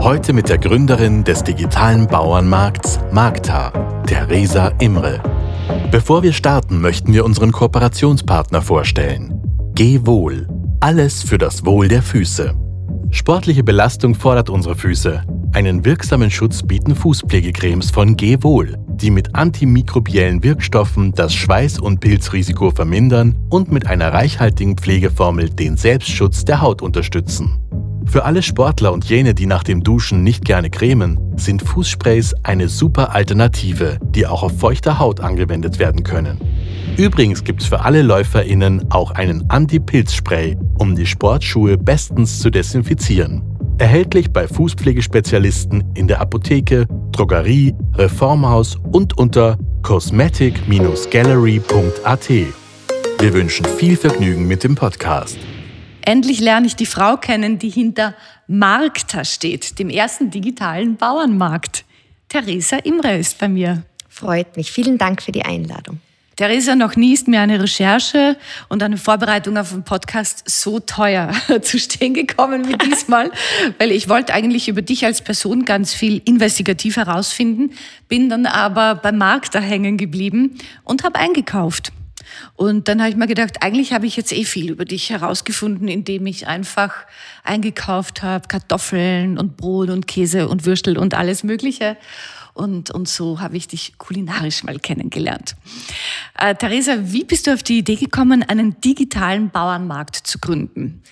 [0.00, 3.70] Heute mit der Gründerin des digitalen Bauernmarkts Magta,
[4.06, 5.20] Theresa Imre.
[5.90, 9.42] Bevor wir starten, möchten wir unseren Kooperationspartner vorstellen.
[9.74, 10.46] Geh wohl.
[10.78, 12.54] Alles für das Wohl der Füße.
[13.10, 15.24] Sportliche Belastung fordert unsere Füße.
[15.52, 21.98] Einen wirksamen Schutz bieten Fußpflegecremes von Geh wohl, die mit antimikrobiellen Wirkstoffen das Schweiß- und
[21.98, 27.58] Pilzrisiko vermindern und mit einer reichhaltigen Pflegeformel den Selbstschutz der Haut unterstützen.
[28.08, 32.70] Für alle Sportler und jene, die nach dem Duschen nicht gerne cremen, sind Fußsprays eine
[32.70, 36.40] super Alternative, die auch auf feuchter Haut angewendet werden können.
[36.96, 43.42] Übrigens gibt es für alle LäuferInnen auch einen Anti-Pilz-Spray, um die Sportschuhe bestens zu desinfizieren.
[43.76, 52.30] Erhältlich bei Fußpflegespezialisten in der Apotheke, Drogerie, Reformhaus und unter cosmetic-gallery.at.
[53.20, 55.36] Wir wünschen viel Vergnügen mit dem Podcast.
[56.08, 58.14] Endlich lerne ich die Frau kennen, die hinter
[58.46, 61.84] Markta steht, dem ersten digitalen Bauernmarkt.
[62.30, 63.82] Theresa Imre ist bei mir.
[64.08, 64.72] Freut mich.
[64.72, 66.00] Vielen Dank für die Einladung.
[66.36, 68.38] Theresa, noch nie ist mir eine Recherche
[68.70, 73.30] und eine Vorbereitung auf einen Podcast so teuer zu stehen gekommen wie diesmal,
[73.78, 77.72] weil ich wollte eigentlich über dich als Person ganz viel investigativ herausfinden,
[78.08, 81.92] bin dann aber beim Markt da hängen geblieben und habe eingekauft.
[82.54, 85.88] Und dann habe ich mir gedacht, eigentlich habe ich jetzt eh viel über dich herausgefunden,
[85.88, 86.94] indem ich einfach
[87.44, 91.96] eingekauft habe, Kartoffeln und Brot und Käse und Würstel und alles Mögliche.
[92.58, 95.54] Und, und so habe ich dich kulinarisch mal kennengelernt.
[96.36, 101.04] Äh, Theresa, wie bist du auf die Idee gekommen, einen digitalen Bauernmarkt zu gründen?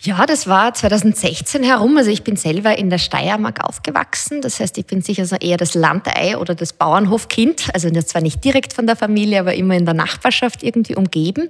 [0.00, 1.96] Ja, das war 2016 herum.
[1.96, 4.40] Also ich bin selber in der Steiermark aufgewachsen.
[4.40, 7.70] Das heißt, ich bin sicher so eher das Landei oder das Bauernhofkind.
[7.74, 11.48] Also zwar nicht direkt von der Familie, aber immer in der Nachbarschaft irgendwie umgeben.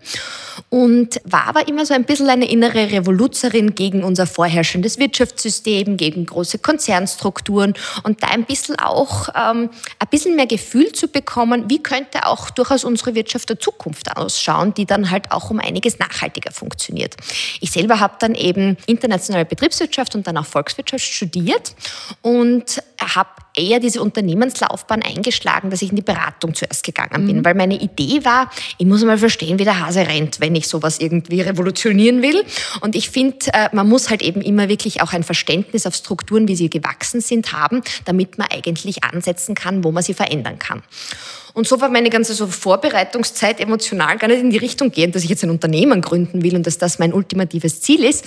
[0.70, 6.24] Und war aber immer so ein bisschen eine innere Revoluzerin gegen unser vorherrschendes Wirtschaftssystem, gegen
[6.24, 7.74] große Konzernstrukturen
[8.04, 12.50] und da ein bisschen auch ähm, ein bisschen mehr Gefühl zu bekommen, wie könnte auch
[12.50, 17.16] durchaus unsere Wirtschaft der Zukunft ausschauen, die dann halt auch um einiges nachhaltiger funktioniert.
[17.60, 21.74] Ich selber habe dann eben internationale Betriebswirtschaft und dann auch Volkswirtschaft studiert
[22.22, 27.44] und habe eher diese Unternehmenslaufbahn eingeschlagen, dass ich in die Beratung zuerst gegangen bin, mhm.
[27.44, 30.98] weil meine Idee war, ich muss mal verstehen, wie der Hase rennt, wenn ich sowas
[30.98, 32.44] irgendwie revolutionieren will.
[32.80, 36.48] Und ich finde, äh, man muss halt eben immer wirklich auch ein Verständnis auf Strukturen,
[36.48, 40.82] wie sie gewachsen sind, haben, damit man eigentlich ansetzen kann, wo man sie verändern kann.
[41.54, 45.22] Und so war meine ganze so Vorbereitungszeit emotional gar nicht in die Richtung gehen, dass
[45.22, 48.24] ich jetzt ein Unternehmen gründen will und dass das mein ultimatives Ziel ist.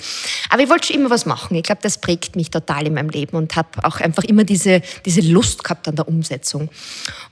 [0.48, 1.54] Aber ich wollte schon immer was machen.
[1.54, 4.80] Ich glaube, das prägt mich total in meinem Leben und habe auch einfach immer diese,
[5.04, 6.70] diese Lust gehabt an der Umsetzung.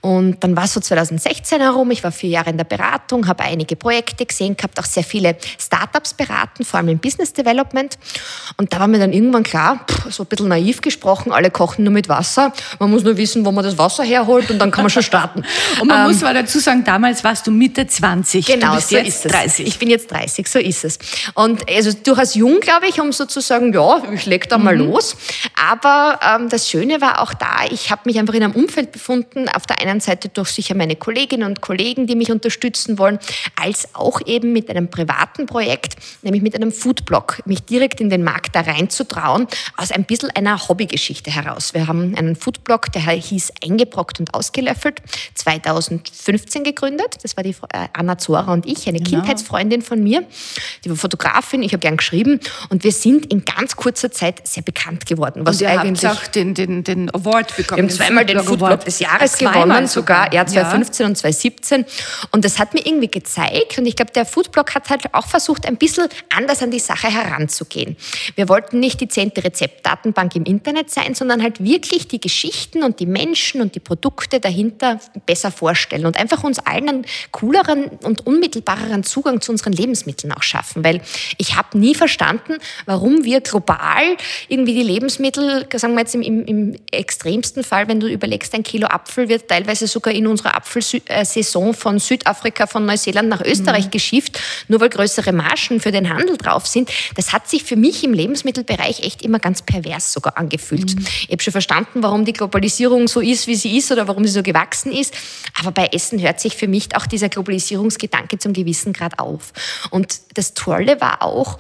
[0.03, 1.91] Und dann war es so 2016 herum.
[1.91, 5.39] Ich war vier Jahre in der Beratung, habe einige Projekte gesehen, gehabt auch sehr viele
[5.59, 7.97] Startups beraten, vor allem im Business Development.
[8.59, 11.93] Und da war mir dann irgendwann klar, so ein bisschen naiv gesprochen, alle kochen nur
[11.95, 12.53] mit Wasser.
[12.79, 15.43] Man muss nur wissen, wo man das Wasser herholt und dann kann man schon starten.
[15.87, 18.45] Und man ähm, muss mal dazu sagen, damals warst du Mitte 20.
[18.45, 19.67] Genau, du bist so jetzt ist 30.
[19.69, 20.99] Ich bin jetzt 30, so ist es.
[21.35, 24.91] Und also durchaus jung, glaube ich, um sozusagen, ja, ich leg da mal mhm.
[24.91, 25.17] los.
[25.71, 29.49] Aber ähm, das Schöne war auch da, ich habe mich einfach in einem Umfeld befunden,
[29.49, 33.21] auf der einen Seite durch sicher meine Kolleginnen und Kollegen, die mich unterstützen wollen,
[33.55, 38.25] als auch eben mit einem privaten Projekt, nämlich mit einem Foodblog, mich direkt in den
[38.25, 41.75] Markt da reinzutrauen, aus ein bisschen einer Hobbygeschichte heraus.
[41.75, 45.01] Wir haben einen Foodblog, der hieß Eingebrockt und ausgelöffelt,
[45.35, 47.17] 2000 2015 gegründet.
[47.23, 49.11] Das war die äh, Anna Zora und ich, eine genau.
[49.11, 50.25] Kindheitsfreundin von mir.
[50.85, 54.63] Die war Fotografin, ich habe gern geschrieben und wir sind in ganz kurzer Zeit sehr
[54.63, 55.43] bekannt geworden.
[55.45, 57.79] Was und ihr eigentlich habt auch den, den, den Award bekommen.
[57.79, 61.09] Wir haben zweimal den Foodblog des Jahres ah, gewonnen, sogar, ja, 2015 ja.
[61.09, 61.85] und 2017.
[62.33, 65.67] Und das hat mir irgendwie gezeigt und ich glaube, der Foodblog hat halt auch versucht,
[65.67, 67.97] ein bisschen anders an die Sache heranzugehen.
[68.35, 73.01] Wir wollten nicht die zehnte Rezeptdatenbank im Internet sein, sondern halt wirklich die Geschichten und
[73.01, 77.87] die Menschen und die Produkte dahinter besser vorstellen vorstellen und einfach uns allen einen cooleren
[78.03, 80.85] und unmittelbareren Zugang zu unseren Lebensmitteln auch schaffen.
[80.85, 81.01] Weil
[81.39, 84.17] ich habe nie verstanden, warum wir global
[84.49, 88.63] irgendwie die Lebensmittel, sagen wir jetzt im, im, im extremsten Fall, wenn du überlegst, ein
[88.63, 93.91] Kilo Apfel wird teilweise sogar in unserer Apfelsaison von Südafrika, von Neuseeland nach Österreich mhm.
[93.91, 96.91] geschifft, nur weil größere Margen für den Handel drauf sind.
[97.17, 100.95] Das hat sich für mich im Lebensmittelbereich echt immer ganz pervers sogar angefühlt.
[100.95, 101.07] Mhm.
[101.23, 104.33] Ich habe schon verstanden, warum die Globalisierung so ist, wie sie ist oder warum sie
[104.33, 105.13] so gewachsen ist.
[105.59, 109.53] Aber bei Essen hört sich für mich auch dieser Globalisierungsgedanke zum gewissen Grad auf.
[109.91, 111.59] Und das Tolle war auch,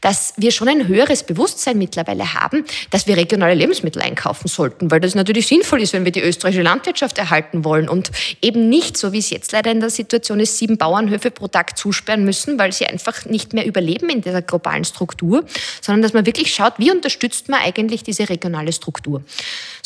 [0.00, 5.00] dass wir schon ein höheres Bewusstsein mittlerweile haben, dass wir regionale Lebensmittel einkaufen sollten, weil
[5.00, 8.10] das natürlich sinnvoll ist, wenn wir die österreichische Landwirtschaft erhalten wollen und
[8.42, 11.78] eben nicht, so wie es jetzt leider in der Situation ist, sieben Bauernhöfe pro Tag
[11.78, 15.44] zusperren müssen, weil sie einfach nicht mehr überleben in dieser globalen Struktur,
[15.80, 19.22] sondern dass man wirklich schaut, wie unterstützt man eigentlich diese regionale Struktur.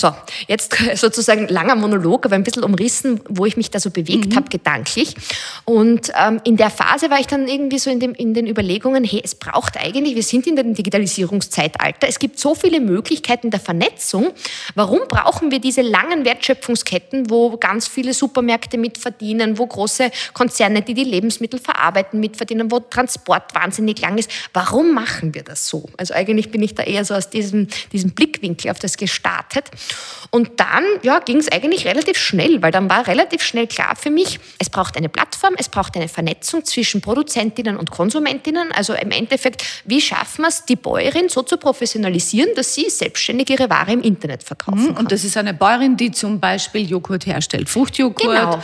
[0.02, 0.12] So,
[0.48, 4.34] jetzt sozusagen langer Monolog, aber ein bisschen umrissen, wo ich mich da so bewegt mhm.
[4.36, 5.14] habe, gedanklich.
[5.64, 9.04] Und ähm, in der Phase war ich dann irgendwie so in, dem, in den Überlegungen,
[9.04, 13.60] hey, es braucht eigentlich, wir sind in dem Digitalisierungszeitalter, es gibt so viele Möglichkeiten der
[13.60, 14.32] Vernetzung.
[14.74, 20.94] Warum brauchen wir diese langen Wertschöpfungsketten, wo ganz viele Supermärkte mitverdienen, wo große Konzerne, die
[20.94, 24.28] die Lebensmittel verarbeiten, mitverdienen, wo Transport wahnsinnig lang ist?
[24.52, 25.84] Warum machen wir das so?
[25.96, 29.70] Also eigentlich bin ich da eher so aus diesem, diesem Blickwinkel auf das gestartet.
[30.30, 34.10] Und dann ja, ging es eigentlich relativ schnell, weil dann war relativ schnell klar für
[34.10, 38.72] mich, es braucht eine Plattform, es braucht eine Vernetzung zwischen Produzentinnen und Konsumentinnen.
[38.72, 43.50] Also im Endeffekt, wie schaffen wir es, die Bäuerin so zu professionalisieren, dass sie selbstständig
[43.50, 44.96] ihre Ware im Internet verkaufen mhm, kann.
[44.98, 48.18] Und das ist eine Bäuerin, die zum Beispiel Joghurt herstellt, Fruchtjoghurt.
[48.18, 48.62] Genau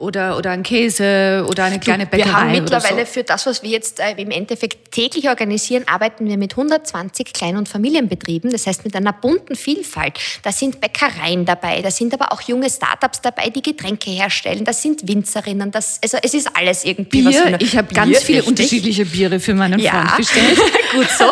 [0.00, 2.26] oder, oder ein Käse oder eine kleine Bäckerei.
[2.26, 3.12] Wir haben mittlerweile so.
[3.12, 7.56] für das, was wir jetzt äh, im Endeffekt täglich organisieren, arbeiten wir mit 120 Klein-
[7.56, 10.14] und Familienbetrieben, das heißt mit einer bunten Vielfalt.
[10.42, 14.72] Da sind Bäckereien dabei, da sind aber auch junge Startups dabei, die Getränke herstellen, da
[14.72, 17.60] sind Winzerinnen, das, also es ist alles irgendwie Bier, was.
[17.60, 18.48] Ich habe ganz viele richtig.
[18.48, 19.90] unterschiedliche Biere für meinen ja.
[19.92, 20.58] Freund bestellt.
[20.92, 21.24] Gut so.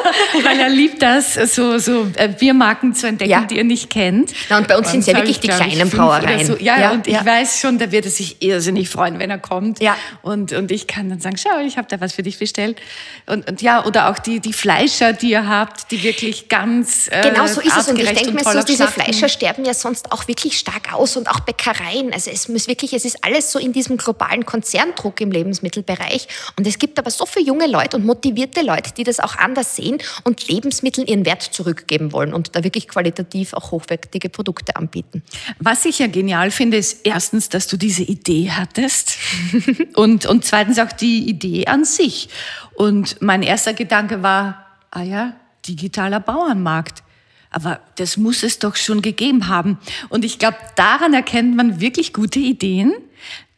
[0.45, 3.45] Weil er liebt das, so, so äh, Biermarken zu entdecken, ja.
[3.45, 4.33] die er nicht kennt.
[4.51, 6.47] Na, und bei uns sind es ja wirklich die kleinen Brauereien.
[6.47, 6.57] So.
[6.59, 9.39] Ja, ja, und ich weiß schon, da wird er sich eher irrsinnig freuen, wenn er
[9.39, 9.81] kommt.
[9.81, 9.97] Ja.
[10.23, 12.81] Und, und ich kann dann sagen, schau, ich habe da was für dich bestellt.
[13.27, 17.23] Und, und ja, oder auch die, die Fleischer, die ihr habt, die wirklich ganz äh,
[17.23, 17.89] Genau so ist es.
[17.89, 21.31] Und ich denke mir so, diese Fleischer sterben ja sonst auch wirklich stark aus und
[21.31, 22.13] auch Bäckereien.
[22.13, 26.29] Also es muss wirklich, es ist alles so in diesem globalen Konzerndruck im Lebensmittelbereich.
[26.57, 29.77] Und es gibt aber so viele junge Leute und motivierte Leute, die das auch anders
[29.77, 35.23] sehen und Lebensmitteln ihren Wert zurückgeben wollen und da wirklich qualitativ auch hochwertige Produkte anbieten.
[35.59, 39.19] Was ich ja genial finde, ist erstens, dass du diese Idee hattest
[39.95, 42.29] und, und zweitens auch die Idee an sich.
[42.75, 45.35] Und mein erster Gedanke war, ah ja,
[45.67, 47.03] digitaler Bauernmarkt.
[47.51, 49.79] Aber das muss es doch schon gegeben haben.
[50.11, 52.93] Und ich glaube, daran erkennt man wirklich gute Ideen,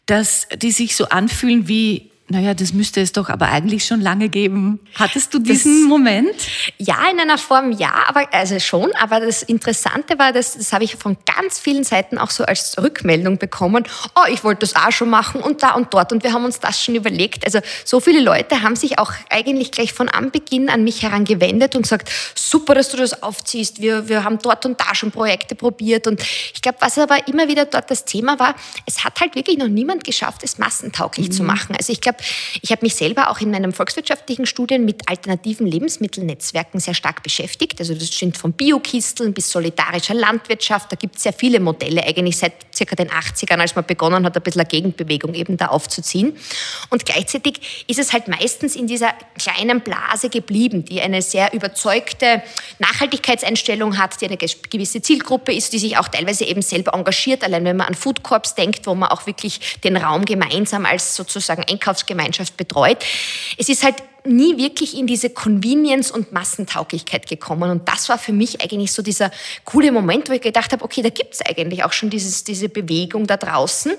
[0.07, 4.29] dass die sich so anfühlen wie naja, das müsste es doch aber eigentlich schon lange
[4.29, 4.79] geben.
[4.95, 6.31] Hattest du diesen das, Moment?
[6.79, 8.93] Ja, in einer Form ja, aber also schon.
[9.01, 12.77] Aber das Interessante war, dass, das habe ich von ganz vielen Seiten auch so als
[12.81, 13.83] Rückmeldung bekommen.
[14.15, 16.13] Oh, ich wollte das auch schon machen und da und dort.
[16.13, 17.45] Und wir haben uns das schon überlegt.
[17.45, 21.83] Also so viele Leute haben sich auch eigentlich gleich von Anbeginn an mich herangewendet und
[21.83, 23.83] gesagt, super, dass du das aufziehst.
[23.83, 26.07] Wir, wir haben dort und da schon Projekte probiert.
[26.07, 26.23] Und
[26.55, 28.55] ich glaube, was aber immer wieder dort das Thema war,
[28.87, 31.33] es hat halt wirklich noch niemand geschafft, es massentauglich mhm.
[31.33, 31.75] zu machen.
[31.77, 32.20] Also ich glaube,
[32.63, 37.81] ich habe mich selber auch in meinen volkswirtschaftlichen Studien mit alternativen Lebensmittelnetzwerken sehr stark beschäftigt.
[37.81, 40.93] Also das sind von Biokisteln bis solidarischer Landwirtschaft.
[40.93, 44.37] Da gibt es sehr viele Modelle, eigentlich seit circa den 80ern, als man begonnen hat,
[44.37, 46.37] ein bisschen eine Gegenbewegung eben da aufzuziehen.
[46.91, 52.43] Und gleichzeitig ist es halt meistens in dieser kleinen Blase geblieben, die eine sehr überzeugte
[52.79, 57.45] Nachhaltigkeitseinstellung hat, die eine gewisse Zielgruppe ist, die sich auch teilweise eben selber engagiert.
[57.45, 61.15] Allein wenn man an Food Corps denkt, wo man auch wirklich den Raum gemeinsam als
[61.17, 63.05] sozusagen Einkaufs Gemeinschaft betreut.
[63.57, 67.71] Es ist halt nie wirklich in diese Convenience und Massentauglichkeit gekommen.
[67.71, 69.31] Und das war für mich eigentlich so dieser
[69.65, 72.69] coole Moment, wo ich gedacht habe, okay, da gibt es eigentlich auch schon dieses, diese
[72.69, 73.93] Bewegung da draußen.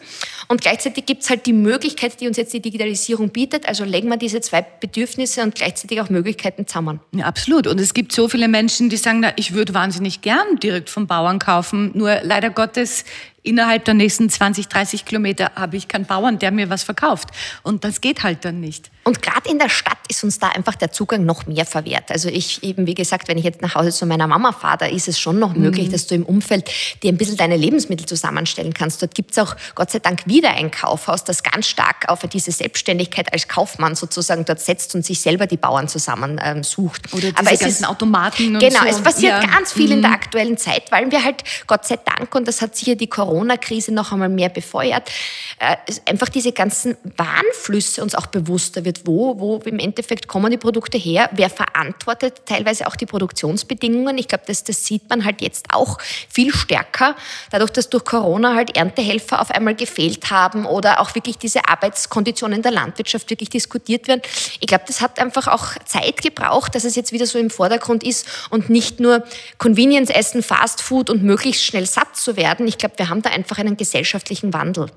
[0.48, 3.68] Und gleichzeitig gibt es halt die Möglichkeit, die uns jetzt die Digitalisierung bietet.
[3.68, 7.00] Also legen wir diese zwei Bedürfnisse und gleichzeitig auch Möglichkeiten zusammen.
[7.14, 7.68] Ja, absolut.
[7.68, 11.08] Und es gibt so viele Menschen, die sagen, na, ich würde wahnsinnig gern direkt vom
[11.08, 11.92] Bauern kaufen.
[11.94, 13.06] Nur leider Gottes
[13.44, 17.30] innerhalb der nächsten 20, 30 Kilometer habe ich keinen Bauern, der mir was verkauft.
[17.64, 18.91] Und das geht halt dann nicht.
[19.04, 22.12] Und gerade in der Stadt ist uns da einfach der Zugang noch mehr verwehrt.
[22.12, 24.86] Also ich eben, wie gesagt, wenn ich jetzt nach Hause zu meiner Mama fahre, da
[24.86, 25.92] ist es schon noch möglich, mhm.
[25.92, 26.70] dass du im Umfeld
[27.04, 29.02] dir ein bisschen deine Lebensmittel zusammenstellen kannst.
[29.02, 32.52] Dort gibt es auch Gott sei Dank wieder ein Kaufhaus, das ganz stark auf diese
[32.52, 37.14] Selbstständigkeit als Kaufmann sozusagen dort setzt und sich selber die Bauern zusammen ähm, sucht.
[37.14, 38.88] Oder diese Aber es ganzen ist, Automaten und Genau, so.
[38.88, 39.50] es passiert ja.
[39.50, 39.94] ganz viel mhm.
[39.94, 43.08] in der aktuellen Zeit, weil wir halt Gott sei Dank, und das hat sicher die
[43.08, 45.10] Corona Corona-Krise noch einmal mehr befeuert,
[45.60, 49.08] äh, einfach diese ganzen Warnflüsse uns auch bewusster wird.
[49.08, 51.30] Wo, wo im Endeffekt kommen die Produkte her?
[51.34, 54.18] Wer verantwortet teilweise auch die Produktionsbedingungen?
[54.18, 55.98] Ich glaube, das, das sieht man halt jetzt auch
[56.30, 57.16] viel stärker,
[57.52, 62.62] dadurch, dass durch Corona halt Erntehelfer auf einmal gefehlt haben oder auch wirklich diese Arbeitskonditionen
[62.62, 64.22] der Landwirtschaft wirklich diskutiert werden.
[64.60, 68.04] Ich glaube, das hat einfach auch Zeit gebraucht, dass es jetzt wieder so im Vordergrund
[68.04, 69.24] ist und nicht nur
[69.58, 72.68] Convenience essen, Fast Food und möglichst schnell satt zu werden.
[72.68, 74.88] Ich glaube, wir haben da einfach einen gesellschaftlichen Wandel.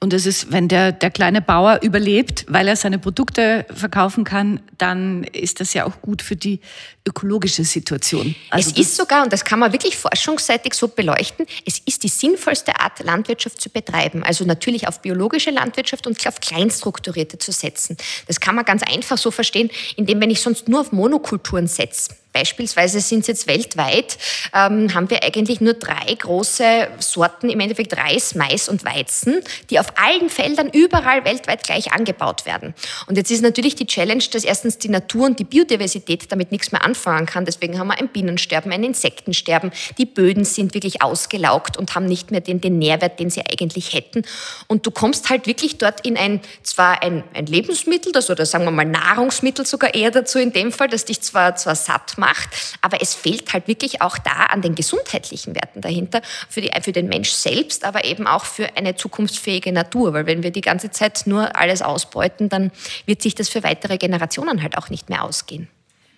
[0.00, 4.60] Und das ist, wenn der, der kleine Bauer überlebt, weil er seine Produkte verkaufen kann,
[4.78, 6.60] dann ist das ja auch gut für die
[7.06, 8.34] ökologische Situation.
[8.50, 12.08] Also es ist sogar, und das kann man wirklich forschungsseitig so beleuchten, es ist die
[12.08, 14.22] sinnvollste Art, Landwirtschaft zu betreiben.
[14.22, 17.96] Also natürlich auf biologische Landwirtschaft und auf kleinstrukturierte zu setzen.
[18.26, 22.16] Das kann man ganz einfach so verstehen, indem wenn ich sonst nur auf Monokulturen setze,
[22.34, 24.18] Beispielsweise sind es jetzt weltweit,
[24.52, 29.78] ähm, haben wir eigentlich nur drei große Sorten, im Endeffekt Reis, Mais und Weizen, die
[29.78, 32.74] auf allen Feldern überall weltweit gleich angebaut werden.
[33.06, 36.72] Und jetzt ist natürlich die Challenge, dass erstens die Natur und die Biodiversität damit nichts
[36.72, 37.44] mehr anfangen kann.
[37.44, 39.70] Deswegen haben wir ein Bienensterben, ein Insektensterben.
[39.96, 43.94] Die Böden sind wirklich ausgelaugt und haben nicht mehr den, den Nährwert, den sie eigentlich
[43.94, 44.22] hätten.
[44.66, 48.64] Und du kommst halt wirklich dort in ein, zwar ein, ein Lebensmittel, das, oder sagen
[48.64, 52.23] wir mal Nahrungsmittel sogar eher dazu in dem Fall, das dich zwar, zwar satt macht,
[52.24, 52.48] macht.
[52.80, 56.92] Aber es fehlt halt wirklich auch da an den gesundheitlichen Werten dahinter für, die, für
[56.92, 60.14] den Mensch selbst, aber eben auch für eine zukunftsfähige Natur.
[60.14, 62.70] Weil wenn wir die ganze Zeit nur alles ausbeuten, dann
[63.06, 65.68] wird sich das für weitere Generationen halt auch nicht mehr ausgehen.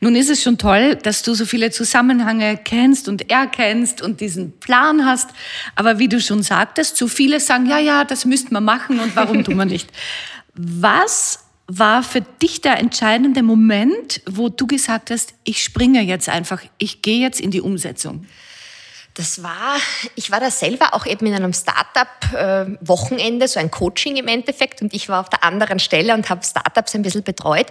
[0.01, 4.53] Nun ist es schon toll, dass du so viele Zusammenhänge kennst und erkennst und diesen
[4.61, 5.31] Plan hast.
[5.75, 9.17] Aber wie du schon sagtest, so viele sagen, ja, ja, das müsste man machen und
[9.17, 9.91] warum tun wir nicht?
[10.55, 16.62] Was war für dich der entscheidende Moment, wo du gesagt hast, ich springe jetzt einfach,
[16.78, 18.26] ich gehe jetzt in die Umsetzung?
[19.16, 19.78] Das war,
[20.14, 24.92] ich war da selber auch eben in einem Startup-Wochenende, so ein Coaching im Endeffekt, und
[24.92, 27.68] ich war auf der anderen Stelle und habe Startups ein bisschen betreut.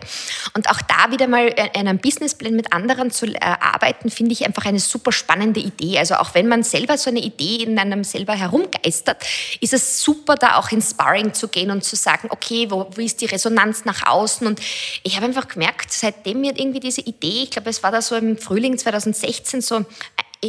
[0.55, 4.79] Und auch da wieder mal einen Businessplan mit anderen zu erarbeiten, finde ich einfach eine
[4.79, 5.99] super spannende Idee.
[5.99, 9.23] Also auch wenn man selber so eine Idee in einem selber herumgeistert,
[9.61, 13.01] ist es super, da auch ins Sparring zu gehen und zu sagen, okay, wo, wo
[13.01, 14.47] ist die Resonanz nach außen?
[14.47, 14.59] Und
[15.03, 18.15] ich habe einfach gemerkt, seitdem mir irgendwie diese Idee, ich glaube, es war da so
[18.15, 19.85] im Frühling 2016 so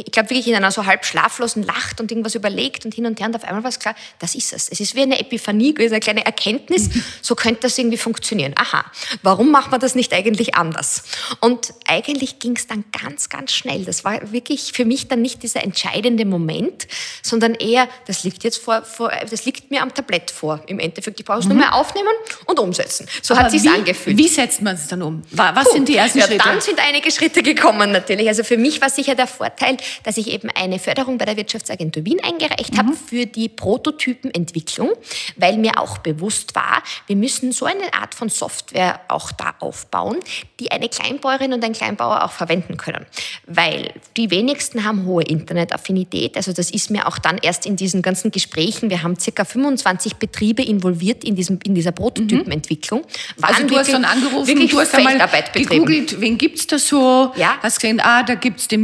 [0.05, 3.19] ich glaube wirklich in einer so halb schlaflosen Lacht und irgendwas überlegt und hin und
[3.19, 4.69] her und auf einmal war es klar, das ist es.
[4.69, 6.89] Es ist wie eine Epiphanie gewesen, eine kleine Erkenntnis,
[7.21, 8.53] so könnte das irgendwie funktionieren.
[8.57, 8.85] Aha,
[9.23, 11.03] warum macht man das nicht eigentlich anders?
[11.41, 13.85] Und eigentlich ging es dann ganz, ganz schnell.
[13.85, 16.87] Das war wirklich für mich dann nicht dieser entscheidende Moment,
[17.21, 20.61] sondern eher, das liegt jetzt vor, vor das liegt mir am Tablett vor.
[20.67, 21.53] Im Endeffekt, ich brauche es mhm.
[21.53, 22.07] nur mehr aufnehmen
[22.45, 23.07] und umsetzen.
[23.21, 24.17] So Aber hat es sich angefühlt.
[24.17, 25.21] Wie setzt man es dann um?
[25.31, 26.43] Was Puh, sind die ersten ja, Schritte?
[26.43, 28.27] Dann sind einige Schritte gekommen natürlich.
[28.27, 32.05] Also für mich war sicher der Vorteil, dass ich eben eine Förderung bei der Wirtschaftsagentur
[32.05, 32.77] Wien eingereicht mhm.
[32.77, 34.91] habe für die Prototypenentwicklung,
[35.35, 40.17] weil mir auch bewusst war, wir müssen so eine Art von Software auch da aufbauen,
[40.59, 43.05] die eine Kleinbäuerin und ein Kleinbauer auch verwenden können.
[43.45, 46.37] Weil die wenigsten haben hohe Internetaffinität.
[46.37, 50.15] Also das ist mir auch dann erst in diesen ganzen Gesprächen, wir haben circa 25
[50.15, 53.01] Betriebe involviert in, diesem, in dieser Prototypenentwicklung.
[53.01, 53.43] Mhm.
[53.43, 55.17] Also du hast dann angerufen, du hast einmal
[55.53, 57.31] gegoogelt, wen gibt es da so?
[57.35, 57.57] Ja.
[57.61, 58.83] Hast gesehen, ah, da gibt es den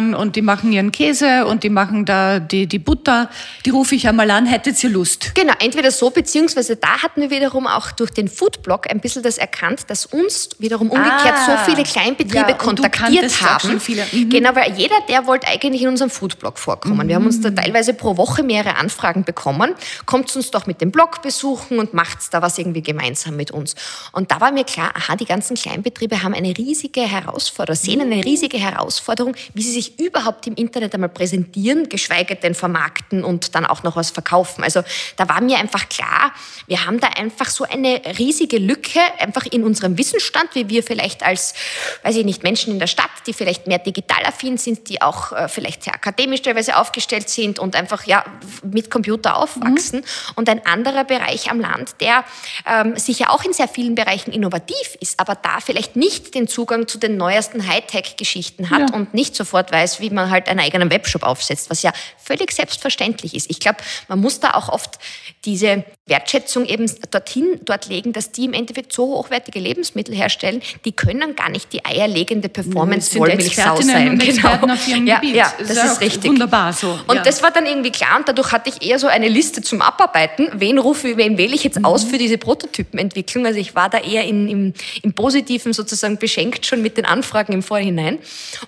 [0.00, 3.30] Milchbauern, und die machen ihren Käse und die machen da die, die Butter.
[3.64, 5.34] Die rufe ich einmal an, hättet ihr Lust?
[5.34, 9.38] Genau, entweder so, beziehungsweise da hatten wir wiederum auch durch den Foodblog ein bisschen das
[9.38, 13.80] erkannt, dass uns wiederum umgekehrt ah, so viele Kleinbetriebe ja, kontaktiert haben.
[13.80, 14.04] Viele.
[14.10, 14.30] Mhm.
[14.30, 17.04] Genau, weil jeder, der wollte eigentlich in unserem Foodblog vorkommen.
[17.04, 17.08] Mhm.
[17.08, 17.56] Wir haben uns da mhm.
[17.56, 19.74] teilweise pro Woche mehrere Anfragen bekommen.
[20.06, 23.74] Kommt uns doch mit dem Blog besuchen und macht da was irgendwie gemeinsam mit uns.
[24.12, 28.24] Und da war mir klar, aha, die ganzen Kleinbetriebe haben eine riesige Herausforderung, sehen eine
[28.24, 33.66] riesige Herausforderung, wie sie sich überhaupt im Internet einmal präsentieren, geschweige denn vermarkten und dann
[33.66, 34.64] auch noch was verkaufen.
[34.64, 34.82] Also
[35.16, 36.32] da war mir einfach klar,
[36.66, 41.22] wir haben da einfach so eine riesige Lücke einfach in unserem Wissensstand, wie wir vielleicht
[41.22, 41.54] als,
[42.02, 45.32] weiß ich nicht, Menschen in der Stadt, die vielleicht mehr digital affin sind, die auch
[45.32, 48.24] äh, vielleicht sehr akademisch teilweise aufgestellt sind und einfach ja
[48.62, 50.00] mit Computer aufwachsen.
[50.00, 50.32] Mhm.
[50.36, 52.24] Und ein anderer Bereich am Land, der
[52.66, 56.88] ähm, sicher auch in sehr vielen Bereichen innovativ ist, aber da vielleicht nicht den Zugang
[56.88, 58.96] zu den neuesten Hightech-Geschichten hat ja.
[58.96, 62.52] und nicht sofort weiß, weiß, wie man halt einen eigenen Webshop aufsetzt, was ja völlig
[62.52, 63.50] selbstverständlich ist.
[63.50, 64.98] Ich glaube, man muss da auch oft
[65.44, 70.92] diese Wertschätzung eben dorthin, dort legen, dass die im Endeffekt so hochwertige Lebensmittel herstellen, die
[70.92, 74.20] können gar nicht die eierlegende Performance Wollmilchsau sein.
[74.40, 74.66] Genau.
[75.04, 76.30] Ja, ja, das, ist, ist richtig.
[76.30, 76.98] Wunderbar so.
[77.06, 77.22] Und ja.
[77.22, 80.48] das war dann irgendwie klar und dadurch hatte ich eher so eine Liste zum Abarbeiten.
[80.54, 81.84] Wen rufe ich, wen wähle ich jetzt mhm.
[81.84, 83.46] aus für diese Prototypenentwicklung?
[83.46, 87.52] Also ich war da eher in, im, im Positiven sozusagen beschenkt schon mit den Anfragen
[87.52, 88.18] im Vorhinein.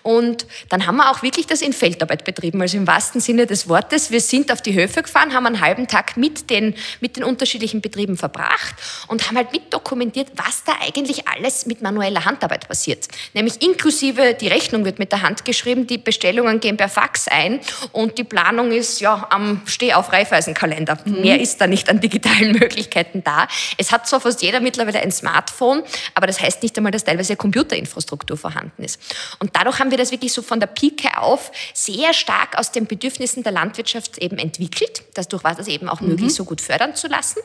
[0.02, 3.46] Und dann haben wir wir auch wirklich das in Feldarbeit betrieben, also im wahrsten Sinne
[3.46, 4.10] des Wortes.
[4.10, 7.80] Wir sind auf die Höfe gefahren, haben einen halben Tag mit den, mit den unterschiedlichen
[7.80, 8.74] Betrieben verbracht
[9.08, 13.08] und haben halt mit dokumentiert, was da eigentlich alles mit manueller Handarbeit passiert.
[13.34, 17.60] Nämlich inklusive, die Rechnung wird mit der Hand geschrieben, die Bestellungen gehen per Fax ein
[17.92, 20.98] und die Planung ist ja am Steh-auf-Reifeisenkalender.
[21.04, 21.20] Mhm.
[21.20, 23.48] Mehr ist da nicht an digitalen Möglichkeiten da.
[23.76, 25.82] Es hat zwar fast jeder mittlerweile ein Smartphone,
[26.14, 29.00] aber das heißt nicht einmal, dass teilweise Computerinfrastruktur vorhanden ist.
[29.40, 32.86] Und dadurch haben wir das wirklich so von der Pike auf sehr stark aus den
[32.86, 35.02] Bedürfnissen der Landwirtschaft eben entwickelt.
[35.14, 36.08] Dadurch war das eben auch mhm.
[36.08, 37.40] möglich, so gut fördern zu lassen.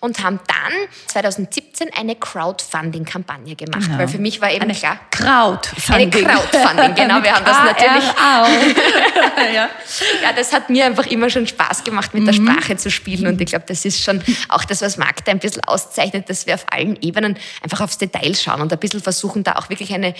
[0.00, 0.72] Und haben dann
[1.06, 3.86] 2017 eine Crowdfunding-Kampagne gemacht.
[3.86, 3.98] Genau.
[3.98, 5.00] Weil für mich war eben eine klar.
[5.10, 6.26] Crowdfunding.
[6.26, 7.22] Eine Crowdfunding, genau.
[7.22, 8.04] Wir haben das natürlich.
[9.54, 9.68] ja.
[10.22, 12.26] ja, das hat mir einfach immer schon Spaß gemacht, mit mhm.
[12.26, 13.26] der Sprache zu spielen.
[13.26, 16.54] Und ich glaube, das ist schon auch das, was Magda ein bisschen auszeichnet, dass wir
[16.54, 20.14] auf allen Ebenen einfach aufs Detail schauen und ein bisschen versuchen, da auch wirklich eine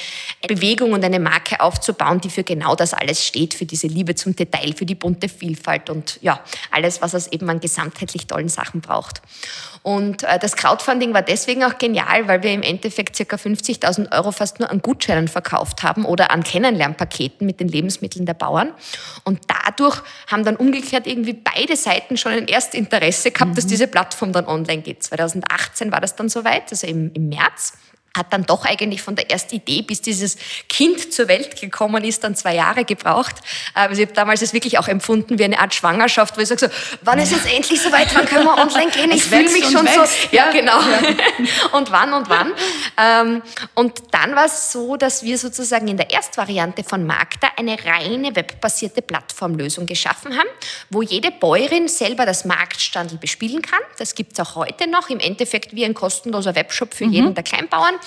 [0.47, 4.34] Bewegung und eine Marke aufzubauen, die für genau das alles steht, für diese Liebe zum
[4.34, 8.80] Detail, für die bunte Vielfalt und ja, alles, was es eben an gesamtheitlich tollen Sachen
[8.80, 9.22] braucht.
[9.82, 13.37] Und äh, das Crowdfunding war deswegen auch genial, weil wir im Endeffekt ca.
[13.37, 18.34] 50.000 Euro fast nur an Gutscheinen verkauft haben oder an Kennenlernpaketen mit den Lebensmitteln der
[18.34, 18.72] Bauern.
[19.25, 23.54] Und dadurch haben dann umgekehrt irgendwie beide Seiten schon ein Erstinteresse gehabt, mhm.
[23.54, 25.02] dass diese Plattform dann online geht.
[25.02, 27.72] 2018 war das dann soweit, also im, im März
[28.16, 30.36] hat dann doch eigentlich von der ersten Idee, bis dieses
[30.68, 33.36] Kind zur Welt gekommen ist, dann zwei Jahre gebraucht.
[33.74, 36.60] Also ich habe damals es wirklich auch empfunden wie eine Art Schwangerschaft, wo ich sage
[36.60, 39.10] so, wann ist es endlich soweit, wann können wir online gehen?
[39.12, 40.02] Ich fühle mich schon so.
[40.32, 40.78] Ja, genau.
[40.80, 40.98] Ja.
[41.72, 42.52] Und wann und wann.
[42.96, 43.42] Ähm,
[43.74, 48.34] und dann war es so, dass wir sozusagen in der Erstvariante von Magda eine reine
[48.34, 50.48] webbasierte Plattformlösung geschaffen haben,
[50.90, 53.80] wo jede Bäuerin selber das Marktstandel bespielen kann.
[53.98, 57.12] Das gibt es auch heute noch, im Endeffekt wie ein kostenloser Webshop für mhm.
[57.12, 57.97] jeden der Kleinbauern.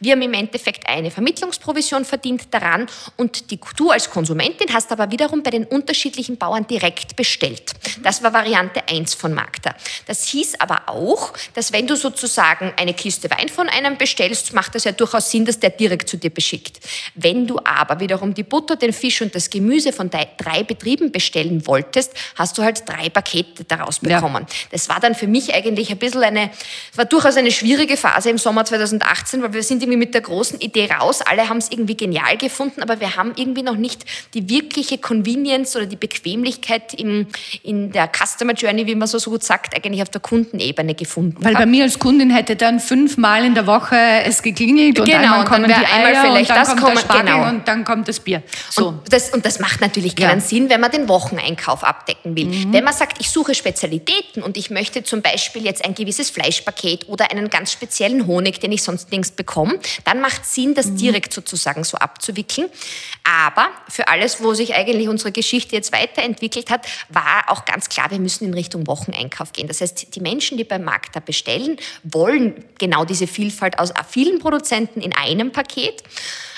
[0.00, 5.10] Wir haben im Endeffekt eine Vermittlungsprovision verdient daran und die, du als Konsumentin hast aber
[5.10, 7.72] wiederum bei den unterschiedlichen Bauern direkt bestellt.
[8.02, 9.74] Das war Variante 1 von Magda.
[10.06, 14.74] Das hieß aber auch, dass wenn du sozusagen eine Kiste Wein von einem bestellst, macht
[14.74, 16.80] das ja durchaus Sinn, dass der direkt zu dir beschickt.
[17.14, 21.66] Wenn du aber wiederum die Butter, den Fisch und das Gemüse von drei Betrieben bestellen
[21.66, 24.46] wolltest, hast du halt drei Pakete daraus bekommen.
[24.48, 24.56] Ja.
[24.72, 26.50] Das war dann für mich eigentlich ein bisschen eine,
[26.94, 30.60] war durchaus eine schwierige Phase im Sommer 2018, weil wir sind irgendwie mit der großen
[30.60, 31.20] Idee raus.
[31.22, 34.04] Alle haben es irgendwie genial gefunden, aber wir haben irgendwie noch nicht
[34.34, 37.26] die wirkliche Convenience oder die Bequemlichkeit in,
[37.62, 41.36] in der Customer Journey, wie man so, so gut sagt, eigentlich auf der Kundenebene gefunden.
[41.40, 45.18] Weil bei mir als Kundin hätte dann fünfmal in der Woche es geklingelt und genau,
[45.18, 47.48] einmal kommen und dann die Eier vielleicht und dann das kommt kommen, der Spargel genau.
[47.48, 48.42] und dann kommt das Bier.
[48.70, 48.88] So.
[48.88, 50.46] Und, das, und das macht natürlich keinen ja.
[50.46, 52.46] Sinn, wenn man den Wocheneinkauf abdecken will.
[52.46, 52.72] Mhm.
[52.72, 57.08] Wenn man sagt, ich suche Spezialitäten und ich möchte zum Beispiel jetzt ein gewisses Fleischpaket
[57.08, 60.86] oder einen ganz speziellen Honig, den ich sonst nirgends bekomme, dann macht es Sinn, das
[60.86, 60.96] mhm.
[60.96, 62.68] direkt sozusagen so abzuwickeln.
[63.24, 68.10] Aber für alles, wo sich eigentlich unsere Geschichte jetzt weiterentwickelt hat, war auch ganz klar,
[68.10, 69.68] wir müssen in Richtung Wocheneinkauf gehen.
[69.68, 74.38] Das heißt, die Menschen, die beim Markt da bestellen, wollen genau diese Vielfalt aus vielen
[74.38, 76.02] Produzenten in einem Paket.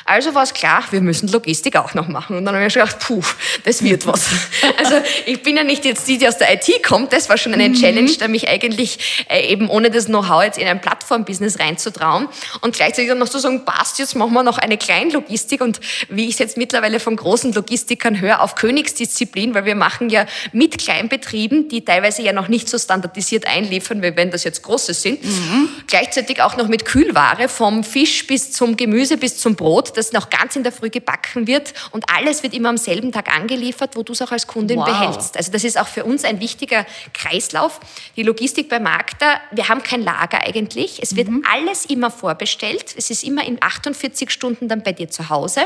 [0.04, 2.36] Also war es klar, wir müssen Logistik auch noch machen.
[2.36, 3.22] Und dann habe ich gedacht, puh,
[3.64, 4.26] das wird was.
[4.78, 7.12] Also ich bin ja nicht jetzt die, die aus der IT kommt.
[7.12, 7.74] Das war schon eine mhm.
[7.74, 12.28] Challenge, da mich eigentlich äh, eben ohne das Know-how jetzt in ein Plattformbusiness reinzutrauen.
[12.62, 15.60] Und gleichzeitig dann noch zu sagen, passt, jetzt machen wir noch eine Kleinlogistik.
[15.60, 20.10] Und wie ich es jetzt mittlerweile von großen Logistikern höre, auf Königsdisziplin, weil wir machen
[20.10, 24.62] ja mit Kleinbetrieben, die teilweise ja noch nicht so standardisiert einliefern, wie wenn das jetzt
[24.62, 25.68] große sind, mhm.
[25.86, 30.30] gleichzeitig auch noch mit Kühlware vom Fisch bis zum Gemüse bis zum Brot das noch
[30.30, 34.02] ganz in der Früh gebacken wird und alles wird immer am selben Tag angeliefert, wo
[34.02, 34.86] du es auch als Kundin wow.
[34.86, 35.36] behältst.
[35.36, 37.80] Also das ist auch für uns ein wichtiger Kreislauf.
[38.16, 41.02] Die Logistik bei Magda, wir haben kein Lager eigentlich.
[41.02, 41.44] Es wird mhm.
[41.50, 42.94] alles immer vorbestellt.
[42.96, 45.62] Es ist immer in 48 Stunden dann bei dir zu Hause.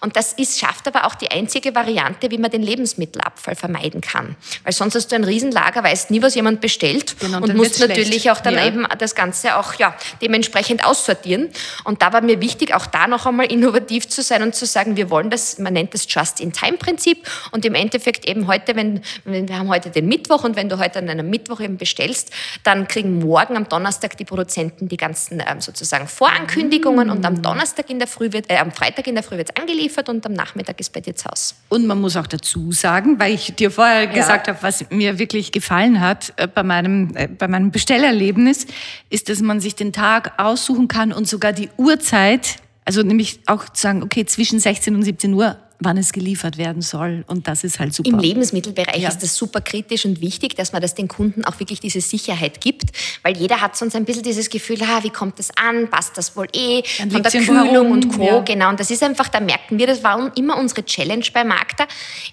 [0.00, 4.36] Und das ist, schafft aber auch die einzige Variante, wie man den Lebensmittelabfall vermeiden kann.
[4.64, 8.22] Weil sonst hast du ein Riesenlager, weißt nie, was jemand bestellt genau, und musst natürlich
[8.22, 8.30] schlecht.
[8.30, 8.66] auch dann ja.
[8.66, 11.48] eben das Ganze auch ja, dementsprechend aussortieren.
[11.84, 14.66] Und da war mir wichtig, auch da noch einmal in innovativ zu sein und zu
[14.66, 19.48] sagen, wir wollen das, man nennt das Just-in-Time-Prinzip und im Endeffekt eben heute, wenn, wenn,
[19.48, 22.32] wir haben heute den Mittwoch und wenn du heute an einem Mittwoch eben bestellst,
[22.64, 27.42] dann kriegen morgen am Donnerstag die Produzenten die ganzen ähm, sozusagen Vorankündigungen und am mm.
[27.42, 30.24] Donnerstag in der Früh wird, äh, am Freitag in der Früh wird es angeliefert und
[30.26, 31.54] am Nachmittag ist bei dir zu Hause.
[31.68, 34.12] Und man muss auch dazu sagen, weil ich dir vorher ja.
[34.12, 38.66] gesagt habe, was mir wirklich gefallen hat äh, bei meinem, äh, bei meinem Bestellerlebnis,
[39.10, 42.56] ist, dass man sich den Tag aussuchen kann und sogar die Uhrzeit
[42.88, 46.82] also nämlich auch zu sagen, okay, zwischen 16 und 17 Uhr wann es geliefert werden
[46.82, 47.24] soll.
[47.28, 48.08] Und das ist halt super.
[48.10, 49.08] Im Lebensmittelbereich Ja.
[49.08, 52.60] ist das super kritisch und wichtig, dass man das den Kunden auch wirklich diese Sicherheit
[52.60, 52.90] gibt,
[53.22, 56.36] weil jeder hat sonst ein bisschen dieses Gefühl, ah, wie kommt das an, passt das
[56.36, 58.22] wohl eh, Dann von der Kühlung und Co.
[58.24, 58.40] ja.
[58.40, 61.86] Genau, und das ist einfach, da merken wir, das war immer unsere Challenge bei Magda.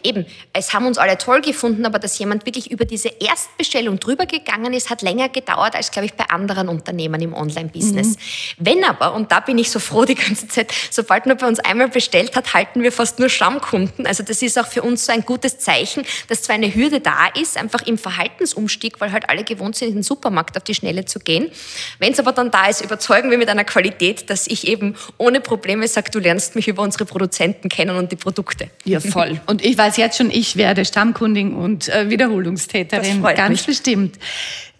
[0.04, 4.26] Eben, es haben uns alle toll gefunden, aber dass jemand wirklich über diese Erstbestellung drüber
[4.26, 8.08] gegangen ist, hat länger gedauert als, glaube ich, bei anderen Unternehmen im Online-Business.
[8.10, 8.16] Mhm.
[8.58, 11.60] Wenn aber, und da bin ich so froh die ganze Zeit, sobald man bei uns
[11.60, 14.08] einmal bestellt hat, halten wir fast nur Stammkunden.
[14.08, 17.28] Also das ist auch für uns so ein gutes Zeichen, dass zwar eine Hürde da
[17.40, 21.06] ist, einfach im Verhaltensumstieg, weil halt alle gewohnt sind, in den Supermarkt auf die Schnelle
[21.06, 21.52] zu gehen.
[22.00, 25.42] Wenn es aber dann da ist, überzeugen wir mit einer Qualität, dass ich eben ohne
[25.42, 28.70] Probleme sage, du lernst mich über unsere Produzenten kennen und die Produkte.
[28.86, 29.40] Ja, voll.
[29.46, 33.04] Und ich weiß jetzt schon, ich werde Stammkundin und äh, Wiederholungstäterin.
[33.04, 33.66] Das freut Ganz mich.
[33.66, 34.18] bestimmt.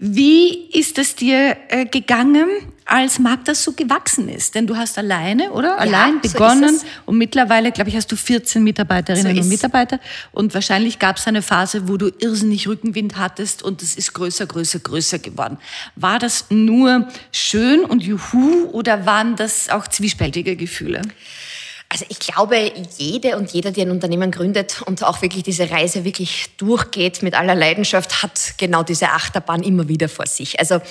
[0.08, 2.48] Wie ist es dir äh, gegangen,
[2.86, 4.54] als Magda so gewachsen ist?
[4.54, 5.80] Denn du hast alleine, oder?
[5.80, 6.86] Allein so ist begonnen es.
[7.08, 9.50] und mittlerweile, glaube ich, hast du 14 Mitarbeiterinnen So und.
[9.50, 10.00] Mitarbeiter.
[10.32, 14.46] Und wahrscheinlich gab es eine Phase, wo du irrsinnig Rückenwind hattest und es ist größer,
[14.46, 15.58] größer, größer geworden.
[15.96, 21.02] War das nur schön und juhu oder waren das auch zwiespältige Gefühle?
[21.96, 26.04] Also ich glaube, jede und jeder, der ein Unternehmen gründet und auch wirklich diese Reise
[26.04, 30.60] wirklich durchgeht mit aller Leidenschaft, hat genau diese Achterbahn immer wieder vor sich.
[30.60, 30.82] Also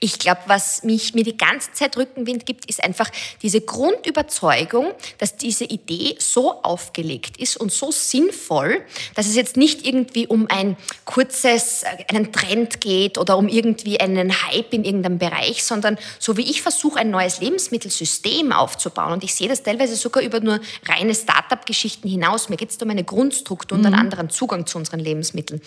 [0.00, 3.10] ich glaube, was mich mir die ganze Zeit Rückenwind gibt, ist einfach
[3.42, 8.80] diese Grundüberzeugung, dass diese Idee so aufgelegt ist und so sinnvoll,
[9.14, 14.00] dass es jetzt nicht irgendwie um ein kurzes, äh, einen Trend geht oder um irgendwie
[14.00, 19.22] einen Hype in irgendeinem Bereich, sondern so wie ich versuche, ein neues Lebensmittelsystem aufzubauen und
[19.22, 22.48] ich sehe das teilweise sogar über nur reine Start-up-Geschichten hinaus.
[22.48, 25.60] Mir geht es um eine Grundstruktur und einen anderen Zugang zu unseren Lebensmitteln.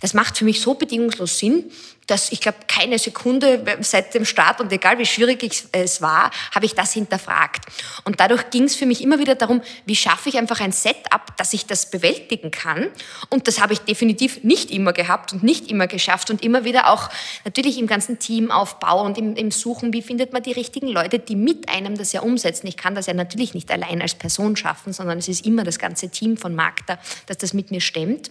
[0.00, 1.70] Das macht für mich so bedingungslos Sinn,
[2.06, 6.30] dass ich glaube, keine Sekunde seit dem Start und egal wie schwierig ich, es war,
[6.54, 7.66] habe ich das hinterfragt.
[8.04, 11.36] Und dadurch ging es für mich immer wieder darum, wie schaffe ich einfach ein Setup,
[11.36, 12.88] dass ich das bewältigen kann.
[13.28, 16.90] Und das habe ich definitiv nicht immer gehabt und nicht immer geschafft und immer wieder
[16.90, 17.10] auch
[17.44, 21.36] natürlich im ganzen Teamaufbau und im, im Suchen, wie findet man die richtigen Leute, die
[21.36, 22.66] mit einem das ja umsetzen.
[22.66, 25.78] Ich kann das ja natürlich nicht allein als Person schaffen, sondern es ist immer das
[25.78, 28.30] ganze Team von Magda, das das mit mir stemmt.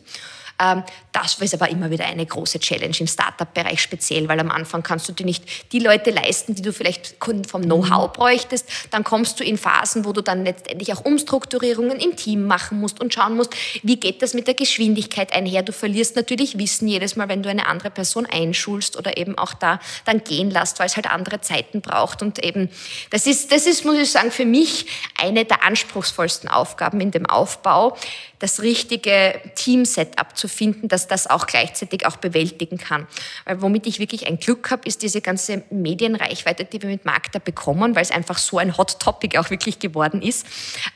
[0.60, 4.82] Ähm, Das ist aber immer wieder eine große Challenge im Startup-Bereich speziell, weil am Anfang
[4.82, 8.68] kannst du dir nicht die Leute leisten, die du vielleicht vom Know-how bräuchtest.
[8.92, 13.02] Dann kommst du in Phasen, wo du dann letztendlich auch Umstrukturierungen im Team machen musst
[13.02, 15.64] und schauen musst, wie geht das mit der Geschwindigkeit einher.
[15.64, 19.54] Du verlierst natürlich Wissen jedes Mal, wenn du eine andere Person einschulst oder eben auch
[19.54, 22.22] da dann gehen lässt, weil es halt andere Zeiten braucht.
[22.22, 22.70] Und eben,
[23.10, 24.86] das ist, das ist, muss ich sagen, für mich
[25.20, 27.98] eine der anspruchsvollsten Aufgaben in dem Aufbau,
[28.42, 33.08] das richtige Team-Setup zu finden, dass das auch gleichzeitig auch bewältigen kann.
[33.46, 37.38] Weil womit ich wirklich ein Glück habe, ist diese ganze Medienreichweite, die wir mit Magda
[37.40, 40.48] bekommen, weil es einfach so ein Hot Topic auch wirklich geworden ist.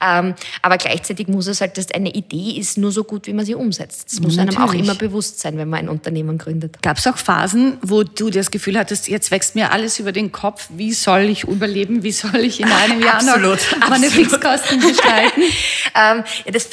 [0.03, 3.45] Ähm, aber gleichzeitig muss es halt, dass eine Idee ist nur so gut, wie man
[3.45, 4.11] sie umsetzt.
[4.11, 4.81] Das muss einem auch Natürlich.
[4.81, 6.81] immer bewusst sein, wenn man ein Unternehmen gründet.
[6.81, 10.31] Gab es auch Phasen, wo du das Gefühl hattest, jetzt wächst mir alles über den
[10.31, 14.31] Kopf, wie soll ich überleben, wie soll ich in einem Jahr Absolut, noch meine absolut.
[14.31, 15.41] Fixkosten gestalten?
[15.95, 16.65] ähm, ja, das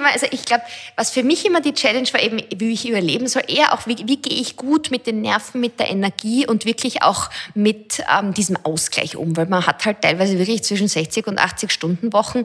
[0.00, 0.62] Fixkostenthema, also ich glaube,
[0.96, 3.96] was für mich immer die Challenge war, eben, wie ich überleben soll, eher auch, wie,
[4.06, 8.34] wie gehe ich gut mit den Nerven, mit der Energie und wirklich auch mit ähm,
[8.34, 12.44] diesem Ausgleich um, weil man hat halt teilweise wirklich zwischen 60 und 80 Stunden Wochen.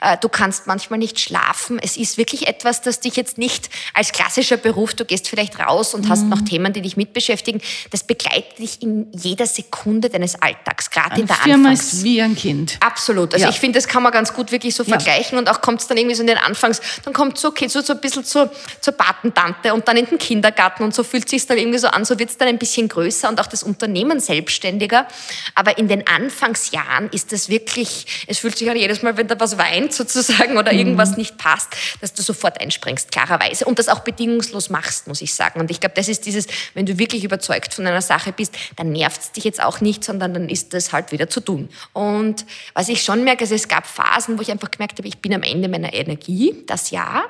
[0.00, 1.78] Äh, du kannst manchmal nicht schlafen.
[1.80, 5.94] Es ist wirklich etwas, das dich jetzt nicht als klassischer Beruf, du gehst vielleicht raus
[5.94, 10.90] und hast noch Themen, die dich mitbeschäftigen, das begleitet dich in jeder Sekunde deines Alltags,
[10.90, 12.78] gerade in der Firma Anfangs ist wie ein Kind.
[12.80, 13.34] Absolut.
[13.34, 13.50] Also Ja.
[13.50, 14.90] ich finde, das kann man ganz gut wirklich so Ja.
[14.90, 17.68] vergleichen und auch kommt es dann irgendwie so in den Anfangs, dann kommt so, okay,
[17.68, 21.28] so, so ein bisschen zur, zur Patentante und dann in den Kindergarten und so fühlt
[21.28, 23.62] sich dann irgendwie so an, so wird es dann ein bisschen größer und auch das
[23.62, 25.06] Unternehmen selbstständiger.
[25.54, 29.38] Aber in den Anfangsjahren ist das wirklich, es fühlt sich an jedes Mal, wenn da
[29.38, 31.68] was weint sozusagen oder irgendwas nicht passt,
[32.00, 33.64] dass du sofort einspringst, klarerweise.
[33.64, 35.60] Und das auch bedingungslos machst, muss ich sagen.
[35.60, 38.90] Und ich glaube, das ist dieses, wenn du wirklich überzeugt von einer Sache bist, dann
[38.92, 41.68] nervt es dich jetzt auch nicht, sondern dann ist das halt wieder zu tun.
[41.92, 45.18] Und was ich schon merke, also es gab Phasen, wo ich einfach gemerkt habe, ich
[45.18, 47.24] bin am Ende meiner Energie, das Jahr.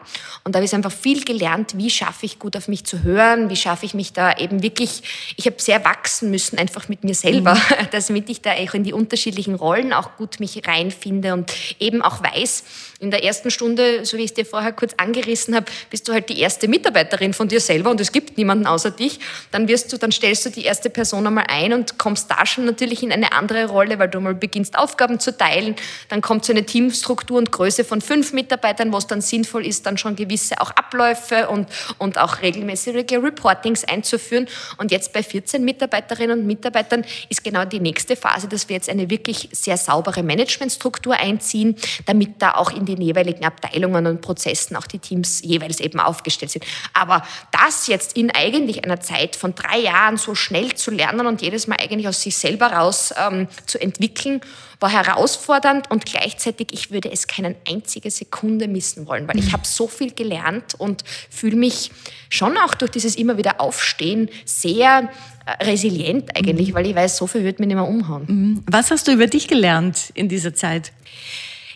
[0.45, 3.51] Und da habe ich einfach viel gelernt, wie schaffe ich gut auf mich zu hören,
[3.51, 5.03] wie schaffe ich mich da eben wirklich,
[5.37, 7.59] ich habe sehr wachsen müssen, einfach mit mir selber,
[7.91, 12.23] damit ich da auch in die unterschiedlichen Rollen auch gut mich reinfinde und eben auch
[12.23, 12.65] weiß,
[12.99, 16.13] in der ersten Stunde, so wie ich es dir vorher kurz angerissen habe, bist du
[16.13, 19.21] halt die erste Mitarbeiterin von dir selber und es gibt niemanden außer dich.
[19.51, 22.65] Dann wirst du, dann stellst du die erste Person einmal ein und kommst da schon
[22.65, 25.77] natürlich in eine andere Rolle, weil du mal beginnst Aufgaben zu teilen.
[26.09, 29.67] Dann kommt so eine Teamstruktur und Größe von fünf Mitarbeitern, wo es dann Sinn sinnvoll
[29.67, 34.49] ist, dann schon gewisse auch Abläufe und, und auch regelmäßige Reportings einzuführen.
[34.79, 38.89] Und jetzt bei 14 Mitarbeiterinnen und Mitarbeitern ist genau die nächste Phase, dass wir jetzt
[38.89, 44.77] eine wirklich sehr saubere Managementstruktur einziehen, damit da auch in den jeweiligen Abteilungen und Prozessen
[44.77, 46.65] auch die Teams jeweils eben aufgestellt sind.
[46.93, 51.43] Aber das jetzt in eigentlich einer Zeit von drei Jahren so schnell zu lernen und
[51.43, 54.41] jedes Mal eigentlich aus sich selber raus ähm, zu entwickeln,
[54.81, 59.67] war herausfordernd und gleichzeitig, ich würde es keine einzige Sekunde missen wollen, weil ich habe
[59.67, 61.91] so viel gelernt und fühle mich
[62.29, 65.11] schon auch durch dieses immer wieder Aufstehen sehr
[65.47, 68.25] äh, resilient eigentlich, weil ich weiß, so viel wird mir nicht mehr umhauen.
[68.27, 68.65] Mhm.
[68.71, 70.93] Was hast du über dich gelernt in dieser Zeit?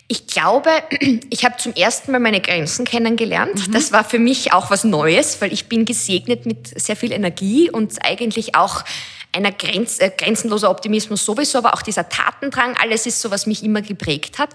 [0.07, 0.69] Ich glaube,
[1.29, 3.67] ich habe zum ersten Mal meine Grenzen kennengelernt.
[3.67, 3.71] Mhm.
[3.71, 7.71] Das war für mich auch was Neues, weil ich bin gesegnet mit sehr viel Energie
[7.71, 8.83] und eigentlich auch
[9.33, 13.63] einer Grenz, äh, grenzenloser Optimismus sowieso, aber auch dieser Tatendrang, alles ist so, was mich
[13.63, 14.49] immer geprägt hat.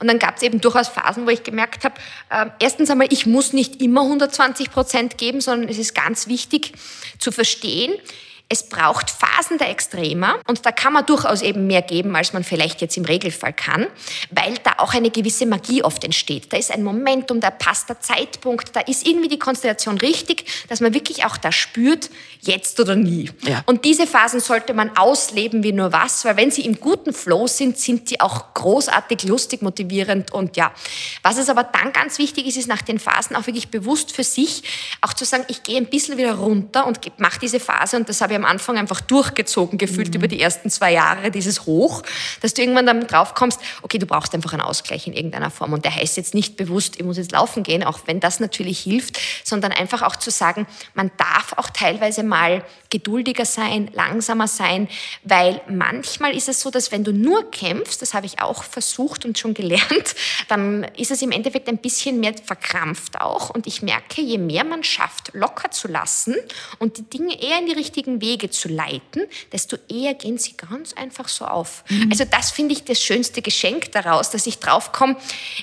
[0.00, 1.94] Und dann gab es eben durchaus Phasen, wo ich gemerkt habe,
[2.30, 6.72] äh, erstens einmal, ich muss nicht immer 120 Prozent geben, sondern es ist ganz wichtig
[7.18, 7.94] zu verstehen,
[8.50, 12.44] es braucht Phasen der Extremer und da kann man durchaus eben mehr geben, als man
[12.44, 13.86] vielleicht jetzt im Regelfall kann,
[14.30, 16.50] weil da auch eine gewisse Magie oft entsteht.
[16.50, 20.80] Da ist ein Momentum, da passt der Zeitpunkt, da ist irgendwie die Konstellation richtig, dass
[20.80, 22.08] man wirklich auch da spürt,
[22.40, 23.30] jetzt oder nie.
[23.42, 23.62] Ja.
[23.66, 27.46] Und diese Phasen sollte man ausleben wie nur was, weil wenn sie im guten Flow
[27.48, 30.72] sind, sind die auch großartig, lustig, motivierend und ja.
[31.22, 34.24] Was es aber dann ganz wichtig ist, ist nach den Phasen auch wirklich bewusst für
[34.24, 34.62] sich
[35.02, 38.22] auch zu sagen, ich gehe ein bisschen wieder runter und mache diese Phase und das
[38.22, 40.14] habe ich am Anfang einfach durchgezogen gefühlt mhm.
[40.14, 42.02] über die ersten zwei Jahre, dieses Hoch,
[42.40, 45.72] dass du irgendwann dann drauf kommst, okay, du brauchst einfach einen Ausgleich in irgendeiner Form.
[45.72, 48.80] Und der heißt jetzt nicht bewusst, ich muss jetzt laufen gehen, auch wenn das natürlich
[48.80, 54.88] hilft, sondern einfach auch zu sagen, man darf auch teilweise mal geduldiger sein, langsamer sein,
[55.24, 59.24] weil manchmal ist es so, dass wenn du nur kämpfst, das habe ich auch versucht
[59.24, 60.14] und schon gelernt,
[60.48, 63.50] dann ist es im Endeffekt ein bisschen mehr verkrampft auch.
[63.50, 66.36] Und ich merke, je mehr man schafft, locker zu lassen
[66.78, 70.92] und die Dinge eher in die richtigen Wege zu leiten, desto eher gehen sie ganz
[70.92, 71.84] einfach so auf.
[71.88, 72.08] Mhm.
[72.10, 75.16] Also das finde ich das schönste Geschenk daraus, dass ich draufkomme,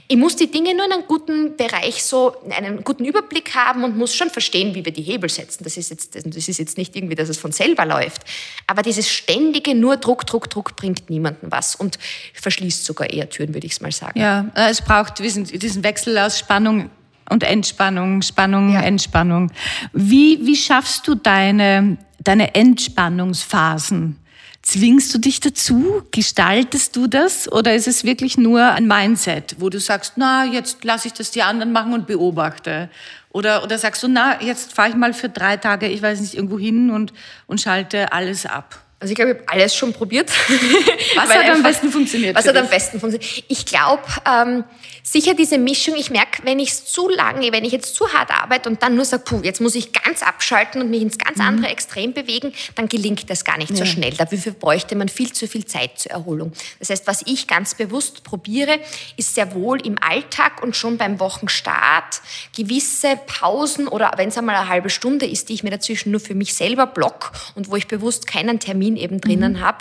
[0.08, 3.98] ich muss die Dinge nur in einem guten Bereich so, einen guten Überblick haben und
[3.98, 5.64] muss schon verstehen, wie wir die Hebel setzen.
[5.64, 8.24] Das ist jetzt, das ist jetzt nicht irgendwie, dass es von selber läuft.
[8.68, 12.00] Aber dieses ständige nur Druck, Druck, Druck bringt niemandem was und
[12.34, 14.20] verschließt sogar eher Türen, würde ich es mal sagen.
[14.20, 16.90] Ja, äh, es braucht diesen, diesen Wechsel aus Spannung
[17.30, 18.82] und Entspannung, Spannung, ja.
[18.82, 19.52] Entspannung.
[19.94, 21.98] Wie, wie schaffst du deine,
[22.28, 24.20] deine Entspannungsphasen?
[24.62, 26.02] Zwingst du dich dazu?
[26.12, 27.52] Gestaltest du das?
[27.52, 31.30] Oder ist es wirklich nur ein Mindset, wo du sagst, na, jetzt lasse ich das
[31.30, 32.90] die anderen machen und beobachte?
[33.30, 36.34] Oder, oder sagst du, na, jetzt fahre ich mal für drei Tage, ich weiß nicht,
[36.34, 37.14] irgendwo hin und,
[37.46, 38.85] und schalte alles ab?
[39.00, 40.30] Also ich glaube, ich habe alles schon probiert.
[41.16, 42.34] Was hat am besten funktioniert?
[42.34, 43.44] Was hat am besten funktioniert?
[43.50, 44.64] Ich glaube, ähm,
[45.04, 48.32] sicher diese Mischung, ich merke, wenn ich es zu lange, wenn ich jetzt zu hart
[48.32, 51.40] arbeite und dann nur sage, puh, jetzt muss ich ganz abschalten und mich ins ganz
[51.40, 51.46] mhm.
[51.46, 53.76] andere Extrem bewegen, dann gelingt das gar nicht ja.
[53.76, 54.12] so schnell.
[54.12, 56.54] Dafür bräuchte man viel zu viel Zeit zur Erholung.
[56.80, 58.80] Das heißt, was ich ganz bewusst probiere,
[59.18, 62.22] ist sehr wohl im Alltag und schon beim Wochenstart
[62.56, 66.22] gewisse Pausen oder wenn es einmal eine halbe Stunde ist, die ich mir dazwischen nur
[66.22, 69.62] für mich selber block und wo ich bewusst keinen Termin Termin eben drinnen mhm.
[69.62, 69.78] habe,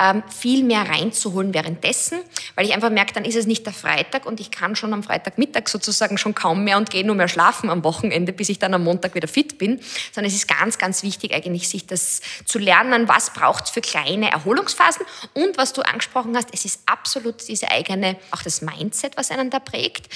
[0.00, 2.18] ähm, viel mehr reinzuholen währenddessen,
[2.54, 5.02] weil ich einfach merke, dann ist es nicht der Freitag und ich kann schon am
[5.02, 8.74] Freitagmittag sozusagen schon kaum mehr und gehe nur mehr schlafen am Wochenende, bis ich dann
[8.74, 9.80] am Montag wieder fit bin,
[10.12, 13.80] sondern es ist ganz, ganz wichtig eigentlich, sich das zu lernen, was braucht es für
[13.80, 19.16] kleine Erholungsphasen und was du angesprochen hast, es ist absolut diese eigene, auch das Mindset,
[19.16, 20.08] was einen da prägt.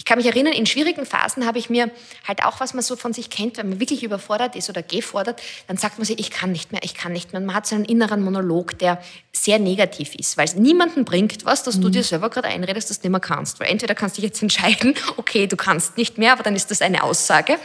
[0.00, 1.90] Ich kann mich erinnern, in schwierigen Phasen habe ich mir
[2.26, 5.42] halt auch, was man so von sich kennt, wenn man wirklich überfordert ist oder gefordert,
[5.66, 7.42] dann sagt man sich, ich kann nicht mehr, ich kann nicht mehr.
[7.42, 11.64] Man hat so einen inneren Monolog, der sehr negativ ist, weil es niemanden bringt was,
[11.64, 11.82] dass mhm.
[11.82, 13.60] du dir selber gerade einredest, dass du nicht mehr kannst.
[13.60, 16.70] Weil entweder kannst du dich jetzt entscheiden, okay, du kannst nicht mehr, aber dann ist
[16.70, 17.58] das eine Aussage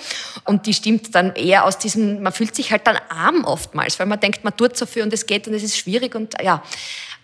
[0.43, 4.08] und die stimmt dann eher aus diesem, man fühlt sich halt dann arm oftmals, weil
[4.08, 6.62] man denkt, man tut so viel und es geht und es ist schwierig und ja.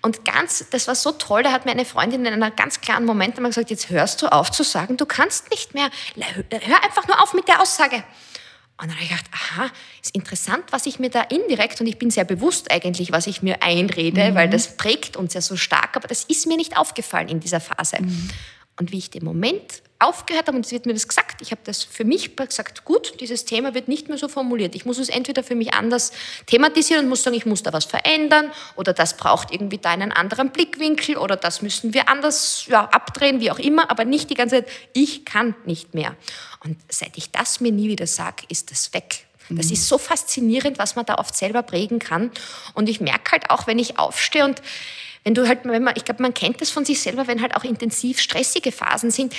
[0.02, 3.06] Und ganz, das war so toll, da hat mir eine Freundin in einem ganz klaren
[3.06, 5.90] Moment einmal gesagt, jetzt hörst du auf zu sagen, du kannst nicht mehr.
[6.50, 8.04] Hör einfach nur auf mit der Aussage.
[8.82, 9.70] Und dann habe ich gedacht, aha,
[10.02, 13.44] ist interessant, was ich mir da indirekt, und ich bin sehr bewusst eigentlich, was ich
[13.44, 14.36] mir einrede, mhm.
[14.36, 17.60] weil das prägt uns ja so stark, aber das ist mir nicht aufgefallen in dieser
[17.60, 17.98] Phase.
[18.02, 18.30] Mhm.
[18.82, 21.62] Und wie ich den Moment aufgehört habe, und es wird mir das gesagt, ich habe
[21.65, 24.74] das für mich gesagt, gut, dieses Thema wird nicht mehr so formuliert.
[24.74, 26.12] Ich muss es entweder für mich anders
[26.48, 30.12] thematisieren und muss sagen, ich muss da was verändern oder das braucht irgendwie da einen
[30.12, 34.34] anderen Blickwinkel oder das müssen wir anders ja, abdrehen, wie auch immer, aber nicht die
[34.34, 36.15] ganze Zeit, ich kann nicht mehr.
[36.63, 39.28] Und seit ich das mir nie wieder sage, ist das weg.
[39.50, 39.74] Das mhm.
[39.74, 42.32] ist so faszinierend, was man da oft selber prägen kann.
[42.74, 44.60] Und ich merke halt auch, wenn ich aufstehe und
[45.23, 47.55] wenn du halt, wenn man, ich glaube, man kennt das von sich selber, wenn halt
[47.55, 49.36] auch intensiv stressige Phasen sind,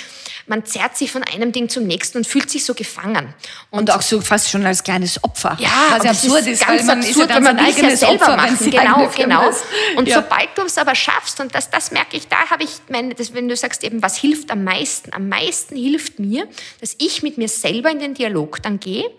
[0.47, 3.33] man zerrt sich von einem Ding zum nächsten und fühlt sich so gefangen.
[3.69, 5.57] Und, und auch so fast schon als kleines Opfer.
[5.59, 8.35] Ja, was absurd ist, ganz weil man absurd, ist ja man will ja selber Opfer,
[8.37, 8.71] machen.
[8.71, 9.49] Genau, genau.
[9.97, 10.21] Und ja.
[10.21, 13.33] sobald du es aber schaffst, und das, das merke ich, da habe ich meine, das,
[13.33, 15.13] wenn du sagst eben, was hilft am meisten?
[15.13, 16.47] Am meisten hilft mir,
[16.79, 19.09] dass ich mit mir selber in den Dialog dann gehe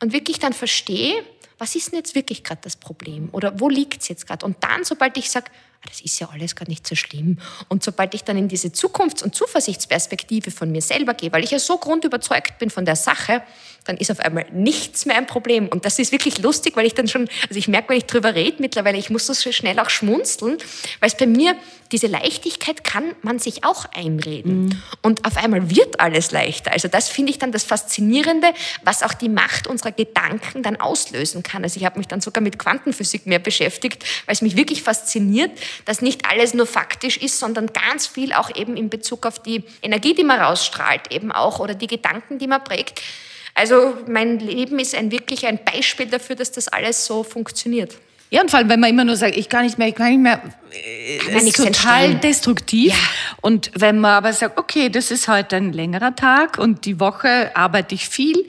[0.00, 1.24] und wirklich dann verstehe,
[1.58, 3.28] was ist denn jetzt wirklich gerade das Problem?
[3.32, 4.44] Oder wo liegt es jetzt gerade?
[4.44, 5.50] Und dann, sobald ich sage,
[5.84, 7.38] das ist ja alles gar nicht so schlimm.
[7.68, 11.50] Und sobald ich dann in diese Zukunfts- und Zuversichtsperspektive von mir selber gehe, weil ich
[11.50, 13.42] ja so grundüberzeugt bin von der Sache,
[13.86, 15.68] dann ist auf einmal nichts mehr ein Problem.
[15.68, 18.34] Und das ist wirklich lustig, weil ich dann schon, also ich merke, wenn ich drüber
[18.34, 20.58] rede mittlerweile, ich muss so schnell auch schmunzeln,
[21.00, 21.56] weil es bei mir,
[21.92, 24.64] diese Leichtigkeit kann man sich auch einreden.
[24.64, 24.82] Mhm.
[25.02, 26.72] Und auf einmal wird alles leichter.
[26.72, 28.48] Also das finde ich dann das Faszinierende,
[28.82, 31.62] was auch die Macht unserer Gedanken dann auslösen kann.
[31.62, 35.52] Also ich habe mich dann sogar mit Quantenphysik mehr beschäftigt, weil es mich wirklich fasziniert,
[35.84, 39.62] dass nicht alles nur faktisch ist, sondern ganz viel auch eben in Bezug auf die
[39.82, 43.02] Energie, die man rausstrahlt, eben auch oder die Gedanken, die man prägt.
[43.56, 47.96] Also mein Leben ist ein, wirklich ein Beispiel dafür, dass das alles so funktioniert.
[48.28, 50.10] Ja, und vor allem, wenn man immer nur sagt, ich kann nicht mehr, ich kann
[50.10, 50.42] nicht mehr,
[50.72, 52.20] äh, kann ist total entstehen.
[52.20, 52.92] destruktiv.
[52.92, 52.98] Ja.
[53.40, 57.56] Und wenn man aber sagt, okay, das ist heute ein längerer Tag und die Woche
[57.56, 58.46] arbeite ich viel,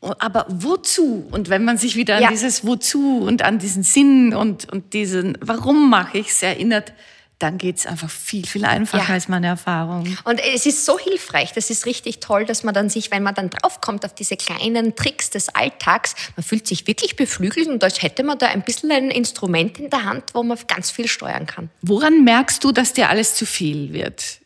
[0.00, 1.26] aber wozu?
[1.30, 2.28] Und wenn man sich wieder an ja.
[2.30, 6.94] dieses Wozu und an diesen Sinn und, und diesen Warum mache ich es erinnert,
[7.38, 9.14] dann geht es einfach viel, viel einfacher ja.
[9.14, 10.16] als meine Erfahrung.
[10.24, 13.34] Und es ist so hilfreich, das ist richtig toll, dass man dann sich, wenn man
[13.34, 18.02] dann draufkommt auf diese kleinen Tricks des Alltags, man fühlt sich wirklich beflügelt und als
[18.02, 21.46] hätte man da ein bisschen ein Instrument in der Hand, wo man ganz viel steuern
[21.46, 21.68] kann.
[21.82, 24.40] Woran merkst du, dass dir alles zu viel wird?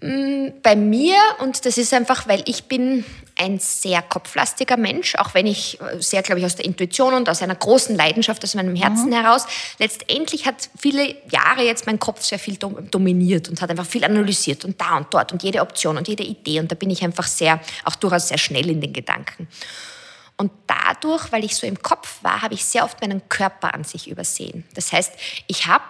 [0.00, 3.04] Mm, bei mir, und das ist einfach, weil ich bin
[3.36, 7.28] ein sehr kopflastiger Mensch, auch wenn ich äh, sehr, glaube ich, aus der Intuition und
[7.28, 9.14] aus einer großen Leidenschaft aus meinem Herzen mhm.
[9.14, 9.46] heraus,
[9.78, 14.64] letztendlich hat viele Jahre jetzt mein Kopf sehr viel dominiert und hat einfach viel analysiert
[14.64, 17.26] und da und dort und jede Option und jede Idee und da bin ich einfach
[17.26, 19.48] sehr, auch durchaus sehr schnell in den Gedanken.
[20.36, 23.84] Und dadurch, weil ich so im Kopf war, habe ich sehr oft meinen Körper an
[23.84, 24.64] sich übersehen.
[24.74, 25.12] Das heißt,
[25.46, 25.84] ich habe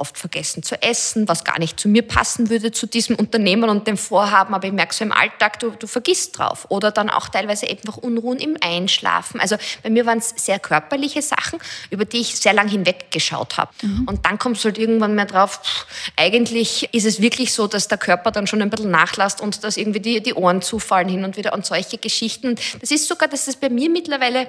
[0.00, 3.86] oft vergessen zu essen, was gar nicht zu mir passen würde, zu diesem Unternehmen und
[3.86, 4.54] dem Vorhaben.
[4.54, 6.66] Aber ich merke so im Alltag, du, du vergisst drauf.
[6.70, 9.40] Oder dann auch teilweise einfach Unruhen im Einschlafen.
[9.40, 11.58] Also bei mir waren es sehr körperliche Sachen,
[11.90, 13.70] über die ich sehr lange hinweggeschaut habe.
[13.82, 14.06] Mhm.
[14.08, 15.86] Und dann kommst du halt irgendwann mehr drauf, pff,
[16.16, 19.76] eigentlich ist es wirklich so, dass der Körper dann schon ein bisschen nachlässt und dass
[19.76, 22.56] irgendwie die, die Ohren zufallen hin und wieder und solche Geschichten.
[22.80, 24.48] Das ist sogar, dass es bei mir mittlerweile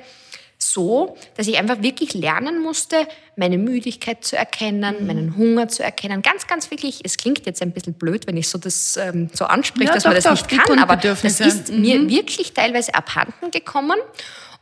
[0.73, 5.07] so, dass ich einfach wirklich lernen musste, meine Müdigkeit zu erkennen, mhm.
[5.07, 6.21] meinen Hunger zu erkennen.
[6.21, 9.45] Ganz, ganz wirklich, es klingt jetzt ein bisschen blöd, wenn ich so das ähm, so
[9.45, 11.81] anspreche, ja, dass doch, man das doch, nicht kann, aber das ist mhm.
[11.81, 13.97] mir wirklich teilweise abhanden gekommen.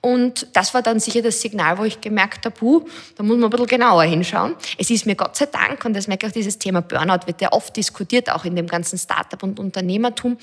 [0.01, 2.85] Und das war dann sicher das Signal, wo ich gemerkt habe, puh,
[3.17, 4.55] da muss man ein bisschen genauer hinschauen.
[4.77, 7.41] Es ist mir Gott sei Dank, und das merke ich auch, dieses Thema Burnout wird
[7.41, 10.37] ja oft diskutiert, auch in dem ganzen Startup und Unternehmertum.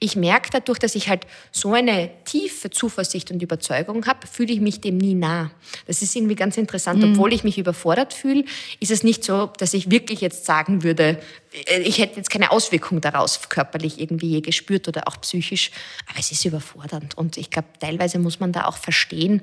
[0.00, 4.60] Ich merke dadurch, dass ich halt so eine tiefe Zuversicht und Überzeugung habe, fühle ich
[4.60, 5.50] mich dem nie nah.
[5.86, 7.02] Das ist irgendwie ganz interessant.
[7.02, 7.12] Mhm.
[7.12, 8.44] Obwohl ich mich überfordert fühle,
[8.80, 11.18] ist es nicht so, dass ich wirklich jetzt sagen würde,
[11.52, 15.70] ich hätte jetzt keine Auswirkung daraus körperlich irgendwie je gespürt oder auch psychisch,
[16.08, 19.42] aber es ist überfordernd und ich glaube, teilweise muss man da auch verstehen,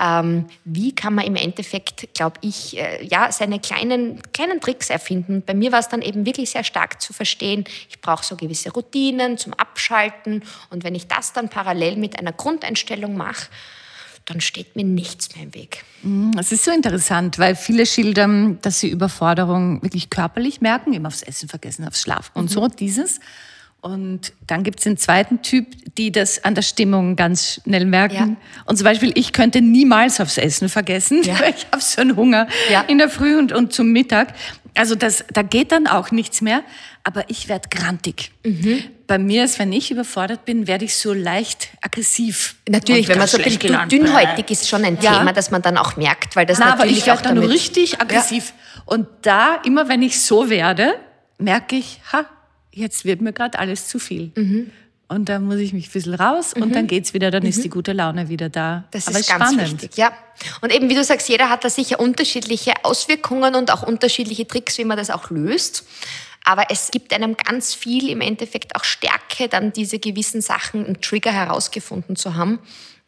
[0.00, 5.42] ähm, wie kann man im Endeffekt, glaube ich, äh, ja, seine kleinen, kleinen Tricks erfinden.
[5.46, 8.72] Bei mir war es dann eben wirklich sehr stark zu verstehen, ich brauche so gewisse
[8.72, 13.46] Routinen zum Abschalten und wenn ich das dann parallel mit einer Grundeinstellung mache,
[14.24, 15.84] dann steht mir nichts mehr im Weg.
[16.02, 21.06] Mhm, es ist so interessant, weil viele schildern, dass sie Überforderung wirklich körperlich merken, eben
[21.06, 22.54] aufs Essen vergessen, aufs Schlafen und mhm.
[22.54, 23.20] so dieses.
[23.84, 25.66] Und dann gibt es den zweiten Typ,
[25.98, 28.38] die das an der Stimmung ganz schnell merken.
[28.40, 28.64] Ja.
[28.64, 31.38] Und zum Beispiel, ich könnte niemals aufs Essen vergessen, ja.
[31.38, 32.80] weil ich habe so einen Hunger ja.
[32.88, 34.32] in der Früh und, und zum Mittag.
[34.74, 36.62] Also das, da geht dann auch nichts mehr,
[37.02, 38.32] aber ich werde grantig.
[38.42, 38.84] Mhm.
[39.06, 42.56] Bei mir ist, wenn ich überfordert bin, werde ich so leicht aggressiv.
[42.66, 44.98] Natürlich, wenn man so ein dünnhäutig ist, schon ein.
[44.98, 48.00] Thema, das man dann auch merkt, weil das Na, natürlich aber ich werde dann richtig
[48.00, 48.54] aggressiv.
[48.86, 50.94] Und da, immer wenn ich so werde,
[51.36, 52.24] merke ich, ha,
[52.74, 54.32] jetzt wird mir gerade alles zu viel.
[54.34, 54.70] Mhm.
[55.06, 56.72] Und dann muss ich mich ein bisschen raus und mhm.
[56.72, 57.50] dann geht's wieder, dann mhm.
[57.50, 58.84] ist die gute Laune wieder da.
[58.90, 59.82] Das Aber ist ganz spannend.
[59.82, 60.12] wichtig, ja.
[60.60, 64.78] Und eben, wie du sagst, jeder hat da sicher unterschiedliche Auswirkungen und auch unterschiedliche Tricks,
[64.78, 65.84] wie man das auch löst.
[66.44, 71.00] Aber es gibt einem ganz viel im Endeffekt auch Stärke, dann diese gewissen Sachen, einen
[71.00, 72.58] Trigger herausgefunden zu haben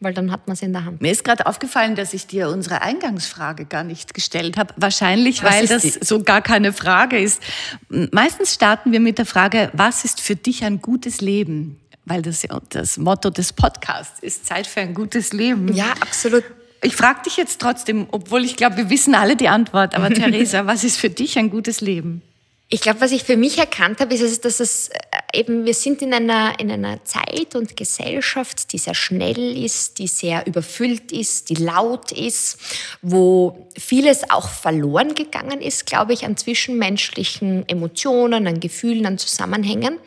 [0.01, 1.01] weil dann hat man es in der Hand.
[1.01, 4.75] Mir ist gerade aufgefallen, dass ich dir unsere Eingangsfrage gar nicht gestellt habe.
[4.77, 5.95] Wahrscheinlich, was weil das die?
[6.03, 7.43] so gar keine Frage ist.
[7.89, 11.81] Meistens starten wir mit der Frage, was ist für dich ein gutes Leben?
[12.05, 15.73] Weil das ja das Motto des Podcasts ist Zeit für ein gutes Leben.
[15.75, 16.45] Ja, absolut.
[16.83, 20.67] ich frage dich jetzt trotzdem, obwohl ich glaube, wir wissen alle die Antwort, aber Theresa,
[20.67, 22.23] was ist für dich ein gutes Leben?
[22.69, 24.91] Ich glaube, was ich für mich erkannt habe, ist, dass es
[25.37, 30.07] eben, wir sind in einer, in einer Zeit und Gesellschaft, die sehr schnell ist, die
[30.07, 32.59] sehr überfüllt ist, die laut ist,
[33.03, 39.99] wo vieles auch verloren gegangen ist, glaube ich, an zwischenmenschlichen Emotionen, an Gefühlen, an Zusammenhängen.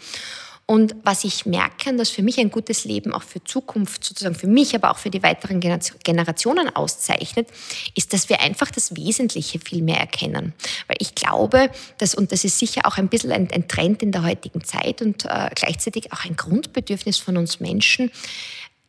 [0.69, 4.45] Und was ich merke, dass für mich ein gutes Leben auch für Zukunft, sozusagen für
[4.45, 7.47] mich, aber auch für die weiteren Generationen auszeichnet,
[7.95, 10.53] ist, dass wir einfach das Wesentliche viel mehr erkennen.
[10.85, 14.11] Weil ich glaube, dass, und das ist sicher auch ein bisschen ein, ein Trend in
[14.11, 18.11] der heutigen Zeit und äh, gleichzeitig auch ein Grundbedürfnis von uns Menschen,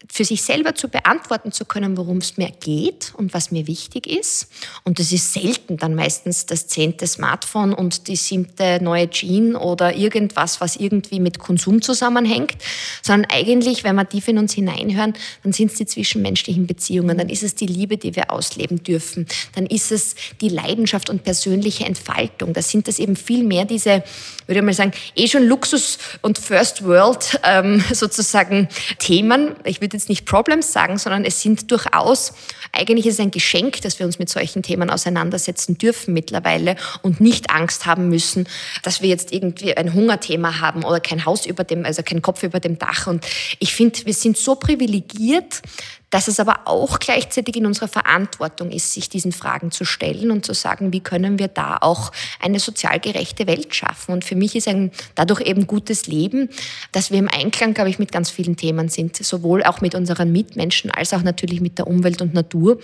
[0.09, 4.07] für sich selber zu beantworten zu können, worum es mir geht und was mir wichtig
[4.07, 4.49] ist.
[4.83, 9.95] Und das ist selten dann meistens das zehnte Smartphone und die siebte neue Jean oder
[9.95, 12.57] irgendwas, was irgendwie mit Konsum zusammenhängt,
[13.03, 17.29] sondern eigentlich, wenn wir tief in uns hineinhören, dann sind es die zwischenmenschlichen Beziehungen, dann
[17.29, 21.85] ist es die Liebe, die wir ausleben dürfen, dann ist es die Leidenschaft und persönliche
[21.85, 22.55] Entfaltung.
[22.55, 24.03] Da sind das eben viel mehr diese,
[24.47, 29.55] würde ich mal sagen, eh schon Luxus und First World ähm, sozusagen Themen.
[29.65, 32.33] Ich würde würde jetzt nicht Problems sagen, sondern es sind durchaus,
[32.73, 37.21] eigentlich ist es ein Geschenk, dass wir uns mit solchen Themen auseinandersetzen dürfen mittlerweile und
[37.21, 38.47] nicht Angst haben müssen,
[38.83, 42.43] dass wir jetzt irgendwie ein Hungerthema haben oder kein Haus über dem, also kein Kopf
[42.45, 43.09] über dem Dach.
[43.09, 43.27] Und
[43.59, 45.63] ich finde, wir sind so privilegiert,
[46.11, 50.45] dass es aber auch gleichzeitig in unserer Verantwortung ist, sich diesen Fragen zu stellen und
[50.45, 54.13] zu sagen, wie können wir da auch eine sozial gerechte Welt schaffen.
[54.13, 56.51] Und für mich ist ein dadurch eben gutes Leben,
[56.93, 60.33] dass wir im Einklang, glaube ich, mit ganz vielen Themen sind, sowohl auch mit unseren
[60.33, 62.79] Mitmenschen als auch natürlich mit der Umwelt und Natur.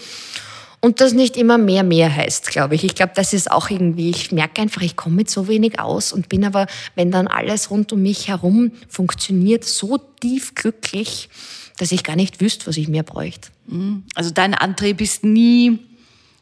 [0.80, 2.84] Und das nicht immer mehr mehr heißt, glaube ich.
[2.84, 6.12] Ich glaube, das ist auch irgendwie, ich merke einfach, ich komme mit so wenig aus
[6.12, 11.28] und bin aber, wenn dann alles rund um mich herum funktioniert, so tief glücklich,
[11.78, 13.48] dass ich gar nicht wüsste, was ich mehr bräuchte.
[13.66, 14.04] Mhm.
[14.14, 15.78] Also dein Antrieb ist nie,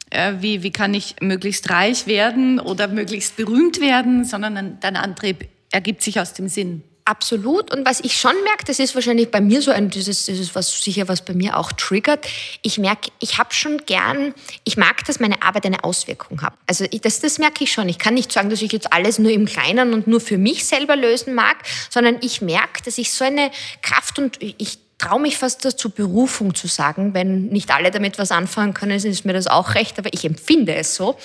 [0.09, 5.47] äh, wie, wie kann ich möglichst reich werden oder möglichst berühmt werden, sondern dein Antrieb
[5.71, 6.83] ergibt sich aus dem Sinn.
[7.07, 7.71] Absolut.
[7.71, 10.81] Und was ich schon merke, das ist wahrscheinlich bei mir so ein, dieses, dieses was
[10.81, 12.25] sicher was bei mir auch triggert.
[12.63, 14.33] Ich merke, ich habe schon gern,
[14.63, 16.53] ich mag, dass meine Arbeit eine Auswirkung hat.
[16.65, 17.87] Also ich, das, das merke ich schon.
[17.89, 20.65] Ich kann nicht sagen, dass ich jetzt alles nur im Kleinen und nur für mich
[20.65, 21.57] selber lösen mag,
[21.91, 23.51] sondern ich merke, dass ich so eine
[23.83, 27.13] Kraft und ich traue mich fast dazu, Berufung zu sagen.
[27.13, 30.73] Wenn nicht alle damit was anfangen können, ist mir das auch recht, aber ich empfinde
[30.73, 31.17] es so,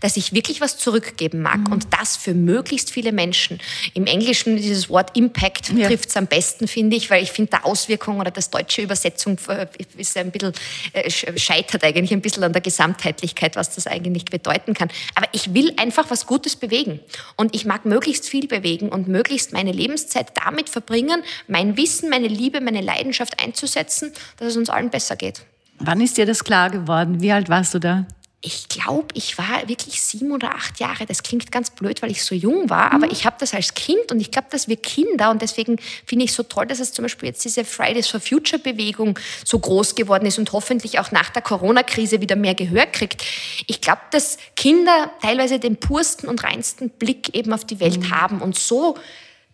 [0.00, 1.72] dass ich wirklich was zurückgeben mag mhm.
[1.72, 3.60] und das für möglichst viele Menschen.
[3.94, 5.86] Im Englischen dieses Wort Impact ja.
[5.86, 9.38] trifft es am besten, finde ich, weil ich finde, der Auswirkung oder das deutsche Übersetzung
[9.48, 9.66] äh,
[9.96, 10.52] ist ein bisschen,
[10.92, 14.88] äh, scheitert eigentlich ein bisschen an der Gesamtheitlichkeit, was das eigentlich bedeuten kann.
[15.14, 16.98] Aber ich will einfach was Gutes bewegen
[17.36, 22.26] und ich mag möglichst viel bewegen und möglichst meine Lebenszeit damit verbringen, mein Wissen, meine
[22.26, 25.42] Liebe, meine Leidenschaft Leidenschaft einzusetzen, dass es uns allen besser geht.
[25.78, 27.20] Wann ist dir das klar geworden?
[27.20, 28.06] Wie alt warst du da?
[28.44, 31.06] ich glaube, ich war wirklich sieben oder acht Jahre.
[31.06, 33.04] Das klingt ganz blöd, weil ich so jung war, mhm.
[33.04, 36.24] aber ich habe das als Kind und ich glaube, dass wir Kinder und deswegen finde
[36.24, 39.94] ich so toll, dass es zum Beispiel jetzt diese Fridays for Future Bewegung so groß
[39.94, 43.22] geworden ist und hoffentlich auch nach der Corona-Krise wieder mehr Gehör kriegt.
[43.68, 48.10] Ich glaube, dass Kinder teilweise den pursten und reinsten Blick eben auf die Welt mhm.
[48.10, 48.98] haben und so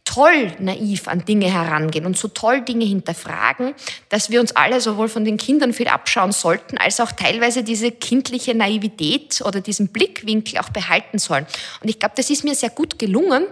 [0.08, 3.74] toll naiv an Dinge herangehen und so toll Dinge hinterfragen,
[4.08, 7.90] dass wir uns alle sowohl von den Kindern viel abschauen sollten, als auch teilweise diese
[7.90, 11.46] kindliche Naivität oder diesen Blickwinkel auch behalten sollen.
[11.82, 13.44] Und ich glaube, das ist mir sehr gut gelungen,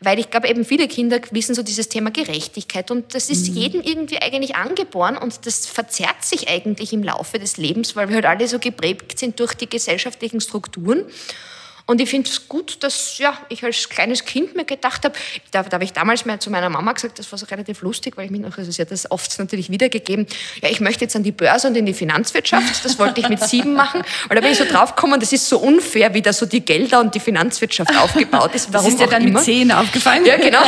[0.00, 3.56] weil ich glaube, eben viele Kinder wissen so dieses Thema Gerechtigkeit und das ist mhm.
[3.56, 8.16] jedem irgendwie eigentlich angeboren und das verzerrt sich eigentlich im Laufe des Lebens, weil wir
[8.16, 11.04] halt alle so geprägt sind durch die gesellschaftlichen Strukturen.
[11.92, 15.14] Und ich finde es gut, dass ja, ich als kleines Kind mir gedacht habe,
[15.50, 18.16] da, da habe ich damals mal zu meiner Mama gesagt, das war so relativ lustig,
[18.16, 20.26] weil ich mich noch, also sie hat das oft natürlich wiedergegeben,
[20.62, 23.42] ja, ich möchte jetzt an die Börse und in die Finanzwirtschaft, das wollte ich mit
[23.44, 24.00] sieben machen.
[24.00, 26.98] Und da bin ich so draufgekommen, das ist so unfair, wie da so die Gelder
[27.00, 28.72] und die Finanzwirtschaft aufgebaut ist.
[28.72, 29.40] Warum das ist dir dann immer.
[29.40, 30.24] mit zehn aufgefallen?
[30.24, 30.62] Ja, genau.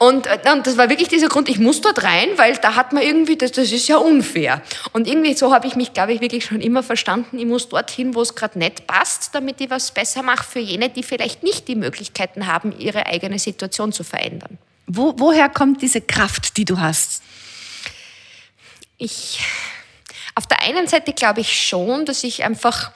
[0.00, 2.92] Und, äh, und das war wirklich dieser Grund, ich muss dort rein, weil da hat
[2.92, 4.62] man irgendwie, das, das ist ja unfair.
[4.92, 8.16] Und irgendwie so habe ich mich, glaube ich, wirklich schon immer verstanden, ich muss dorthin,
[8.16, 11.68] wo es gerade nicht passt, damit ich was besser mache für jene, die vielleicht nicht
[11.68, 14.58] die Möglichkeiten haben, ihre eigene Situation zu verändern.
[14.86, 17.22] Wo, woher kommt diese Kraft, die du hast?
[18.98, 19.40] Ich,
[20.34, 22.92] auf der einen Seite glaube ich schon, dass ich einfach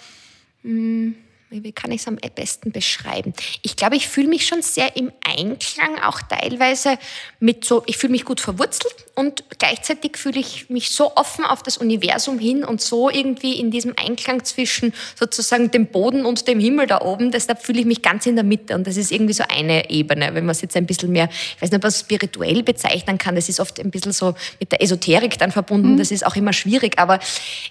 [0.62, 1.14] mh, hm,
[1.50, 3.32] wie kann ich es am besten beschreiben?
[3.62, 6.98] Ich glaube, ich fühle mich schon sehr im Einklang, auch teilweise
[7.40, 11.62] mit so, ich fühle mich gut verwurzelt und gleichzeitig fühle ich mich so offen auf
[11.62, 16.60] das Universum hin und so irgendwie in diesem Einklang zwischen sozusagen dem Boden und dem
[16.60, 17.30] Himmel da oben.
[17.30, 20.34] Deshalb fühle ich mich ganz in der Mitte und das ist irgendwie so eine Ebene.
[20.34, 23.16] Wenn man es jetzt ein bisschen mehr, ich weiß nicht, ob man es spirituell bezeichnen
[23.16, 25.96] kann, das ist oft ein bisschen so mit der Esoterik dann verbunden, mhm.
[25.96, 27.20] das ist auch immer schwierig, aber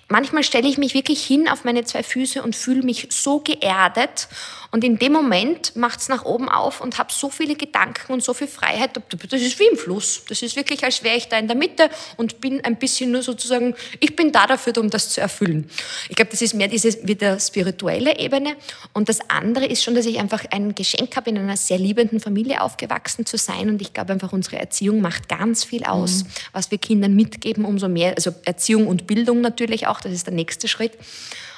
[0.08, 3.67] manchmal stelle ich mich wirklich hin auf meine zwei Füße und fühle mich so geehrt
[3.68, 4.28] geerdet.
[4.70, 8.22] Und in dem Moment macht es nach oben auf und habe so viele Gedanken und
[8.22, 8.92] so viel Freiheit.
[9.30, 10.24] Das ist wie im Fluss.
[10.28, 13.24] Das ist wirklich, als wäre ich da in der Mitte und bin ein bisschen nur
[13.24, 15.70] sozusagen, ich bin da dafür, um das zu erfüllen.
[16.10, 18.58] Ich glaube, das ist mehr diese wieder spirituelle Ebene.
[18.94, 22.20] Und das andere ist schon, dass ich einfach ein Geschenk habe, in einer sehr liebenden
[22.20, 23.70] Familie aufgewachsen zu sein.
[23.70, 26.28] Und ich glaube einfach, unsere Erziehung macht ganz viel aus, mhm.
[26.52, 30.34] was wir Kindern mitgeben, umso mehr, also Erziehung und Bildung natürlich auch, das ist der
[30.34, 30.92] nächste Schritt.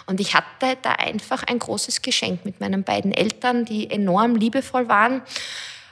[0.09, 4.89] Und ich hatte da einfach ein großes Geschenk mit meinen beiden Eltern, die enorm liebevoll
[4.89, 5.21] waren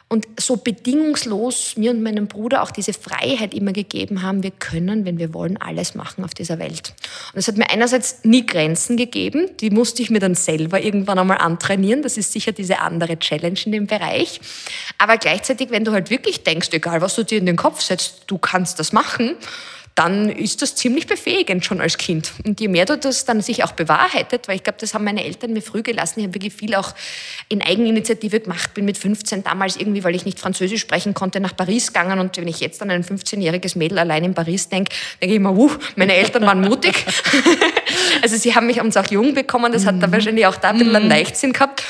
[0.10, 5.06] und so bedingungslos mir und meinem Bruder auch diese Freiheit immer gegeben haben, wir können,
[5.06, 6.96] wenn wir wollen, alles machen auf dieser Welt.
[7.34, 11.20] Und es hat mir einerseits nie Grenzen gegeben, die musste ich mir dann selber irgendwann
[11.20, 14.42] einmal antrainieren, das ist sicher diese andere Challenge in dem Bereich.
[14.98, 18.24] Aber gleichzeitig, wenn du halt wirklich denkst, egal was du dir in den Kopf setzt,
[18.26, 19.36] du kannst das machen,
[19.98, 22.32] dann ist das ziemlich befähigend schon als Kind.
[22.46, 25.26] Und je mehr du das dann sich auch bewahrheitet, weil ich glaube, das haben meine
[25.26, 26.94] Eltern mir früh gelassen, ich habe wirklich viel auch
[27.50, 31.56] in Eigeninitiative gemacht, bin mit 15 damals irgendwie, weil ich nicht Französisch sprechen konnte, nach
[31.56, 35.34] Paris gegangen und wenn ich jetzt an ein 15-jähriges Mädel allein in Paris denke, denke
[35.34, 37.04] ich immer, uh, meine Eltern waren mutig.
[38.22, 40.12] also sie haben mich uns auch jung bekommen, das hat da mhm.
[40.12, 41.12] wahrscheinlich auch da ein bisschen einen mhm.
[41.12, 41.84] Leichtsinn gehabt.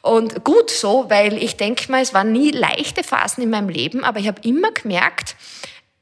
[0.00, 4.04] Und gut so, weil ich denke mal, es waren nie leichte Phasen in meinem Leben,
[4.04, 5.34] aber ich habe immer gemerkt,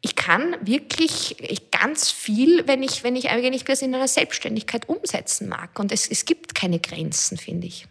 [0.03, 1.37] ich kann wirklich
[1.73, 5.79] ganz viel, wenn ich, wenn ich eigentlich das in einer Selbstständigkeit umsetzen mag.
[5.79, 7.87] Und es, es gibt keine Grenzen, finde ich.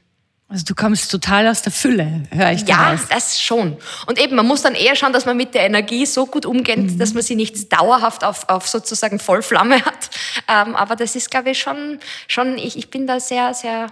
[0.48, 3.12] Also du kommst total aus der Fülle, höre ich Ja, heißt.
[3.12, 3.78] das schon.
[4.06, 6.78] Und eben, man muss dann eher schauen, dass man mit der Energie so gut umgeht,
[6.78, 7.00] mhm.
[7.00, 10.10] dass man sie nicht dauerhaft auf, auf sozusagen Vollflamme hat.
[10.48, 11.98] Ähm, aber das ist, glaube ich, schon,
[12.28, 13.88] schon ich, ich bin da sehr, sehr,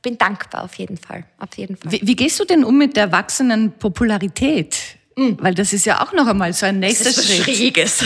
[0.00, 1.24] bin dankbar auf jeden Fall.
[1.40, 1.90] Auf jeden Fall.
[1.90, 4.76] Wie, wie gehst du denn um mit der wachsenden Popularität?
[5.18, 5.38] Mhm.
[5.40, 7.56] Weil das ist ja auch noch einmal so ein nächster das ist Schritt.
[7.56, 8.04] Schräges.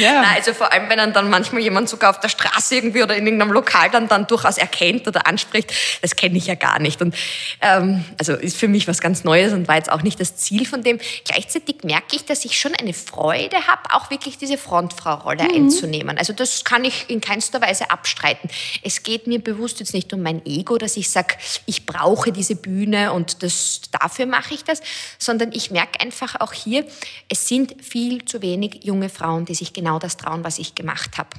[0.00, 0.22] Ja.
[0.22, 3.16] Nein, also vor allem, wenn dann, dann manchmal jemand sogar auf der Straße irgendwie oder
[3.16, 5.72] in irgendeinem Lokal dann, dann durchaus erkennt oder anspricht,
[6.02, 7.00] das kenne ich ja gar nicht.
[7.02, 7.14] Und
[7.60, 10.66] ähm, also ist für mich was ganz Neues und war jetzt auch nicht das Ziel
[10.66, 10.98] von dem.
[11.24, 15.54] Gleichzeitig merke ich, dass ich schon eine Freude habe, auch wirklich diese Frontfrau-Rolle mhm.
[15.54, 16.18] einzunehmen.
[16.18, 18.50] Also das kann ich in keinster Weise abstreiten.
[18.82, 21.34] Es geht mir bewusst jetzt nicht um mein Ego, dass ich sage,
[21.66, 24.80] ich brauche diese Bühne und das, dafür mache ich das,
[25.18, 26.84] sondern ich merke einfach auch hier,
[27.28, 31.18] es sind viel zu wenig junge Frauen, die sich genau das trauen, was ich gemacht
[31.18, 31.30] habe.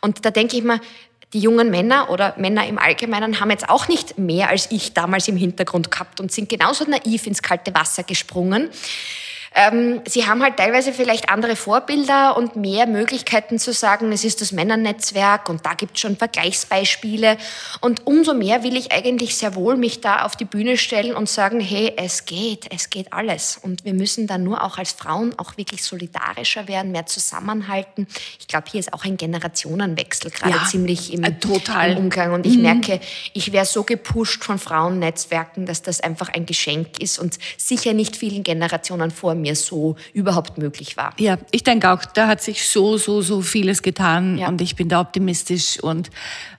[0.00, 0.80] Und da denke ich mir,
[1.32, 5.28] die jungen Männer oder Männer im Allgemeinen haben jetzt auch nicht mehr als ich damals
[5.28, 8.68] im Hintergrund gehabt und sind genauso naiv ins kalte Wasser gesprungen.
[9.54, 14.40] Ähm, sie haben halt teilweise vielleicht andere Vorbilder und mehr Möglichkeiten zu sagen, es ist
[14.40, 17.36] das Männernetzwerk und da gibt es schon Vergleichsbeispiele.
[17.80, 21.28] Und umso mehr will ich eigentlich sehr wohl mich da auf die Bühne stellen und
[21.28, 23.58] sagen, hey, es geht, es geht alles.
[23.60, 28.06] Und wir müssen da nur auch als Frauen auch wirklich solidarischer werden, mehr zusammenhalten.
[28.40, 31.92] Ich glaube, hier ist auch ein Generationenwechsel gerade ja, ziemlich im, äh, total.
[31.92, 32.32] im Umgang.
[32.32, 32.62] Und ich mhm.
[32.62, 33.00] merke,
[33.34, 38.16] ich wäre so gepusht von Frauennetzwerken, dass das einfach ein Geschenk ist und sicher nicht
[38.16, 41.12] vielen Generationen vor mir mir so überhaupt möglich war.
[41.18, 44.48] Ja, ich denke auch, da hat sich so, so, so vieles getan ja.
[44.48, 45.78] und ich bin da optimistisch.
[45.80, 46.10] Und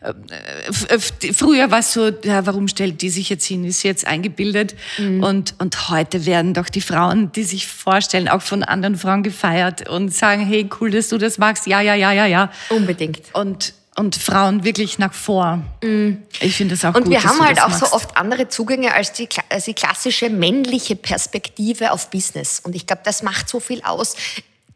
[0.02, 4.76] äh, früher war es so, ja, warum stellt die sich jetzt hin, ist jetzt eingebildet.
[4.98, 5.24] Mhm.
[5.24, 9.90] Und, und heute werden doch die Frauen, die sich vorstellen, auch von anderen Frauen gefeiert
[9.90, 11.68] und sagen, hey, cool, dass du das magst.
[11.68, 12.52] Ja, ja, ja, ja, ja.
[12.70, 13.22] Unbedingt.
[13.34, 15.58] Und und Frauen wirklich nach vor.
[15.84, 16.14] Mm.
[16.39, 17.06] Ich finde das auch und gut.
[17.06, 17.80] Und wir haben halt auch magst.
[17.80, 22.60] so oft andere Zugänge als die, als die klassische männliche Perspektive auf Business.
[22.60, 24.16] Und ich glaube, das macht so viel aus.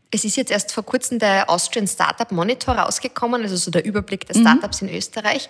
[0.10, 4.26] Es ist jetzt erst vor kurzem der Austrian Startup Monitor rausgekommen, also so der Überblick
[4.26, 4.42] der mhm.
[4.42, 4.90] Startups mhm.
[4.90, 5.50] in Österreich.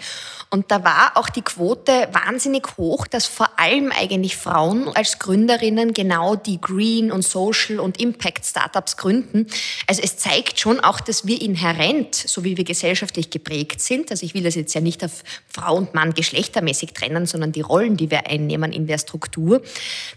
[0.50, 5.94] Und da war auch die Quote wahnsinnig hoch, dass vor allem eigentlich Frauen als Gründerinnen
[5.94, 9.48] genau die Green und Social und Impact Startups gründen.
[9.86, 14.26] Also es zeigt schon auch, dass wir inhärent, so wie wir gesellschaftlich geprägt sind, also
[14.26, 17.98] ich will das jetzt ja nicht auf Frau und Mann geschlechtermäßig trennen, sondern die Rollen,
[17.98, 19.62] die wir einnehmen in der Struktur,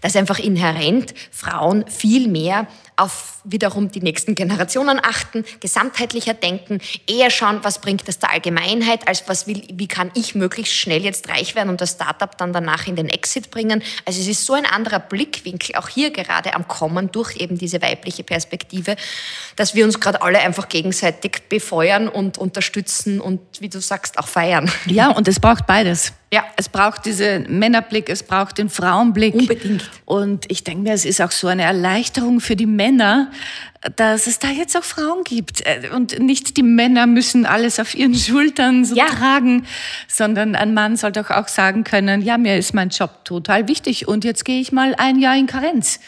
[0.01, 2.67] dass einfach inhärent Frauen viel mehr
[3.01, 9.07] auf wiederum die nächsten Generationen achten, gesamtheitlicher denken, eher schauen, was bringt das der Allgemeinheit,
[9.07, 12.53] als was will, wie kann ich möglichst schnell jetzt reich werden und das Startup dann
[12.53, 13.81] danach in den Exit bringen.
[14.05, 17.81] Also es ist so ein anderer Blickwinkel, auch hier gerade am Kommen durch eben diese
[17.81, 18.95] weibliche Perspektive,
[19.55, 24.27] dass wir uns gerade alle einfach gegenseitig befeuern und unterstützen und, wie du sagst, auch
[24.27, 24.71] feiern.
[24.85, 26.13] Ja, und es braucht beides.
[26.33, 26.45] Ja.
[26.55, 29.35] Es braucht diesen Männerblick, es braucht den Frauenblick.
[29.35, 29.89] Unbedingt.
[30.05, 33.31] Und ich denke mir, es ist auch so eine Erleichterung für die Männer,
[33.97, 35.65] dass es da jetzt auch Frauen gibt.
[35.65, 39.07] Äh, und nicht die Männer müssen alles auf ihren Schultern so ja.
[39.07, 39.65] tragen,
[40.07, 44.07] sondern ein Mann soll doch auch sagen können, ja, mir ist mein Job total wichtig
[44.07, 45.99] und jetzt gehe ich mal ein Jahr in Karenz.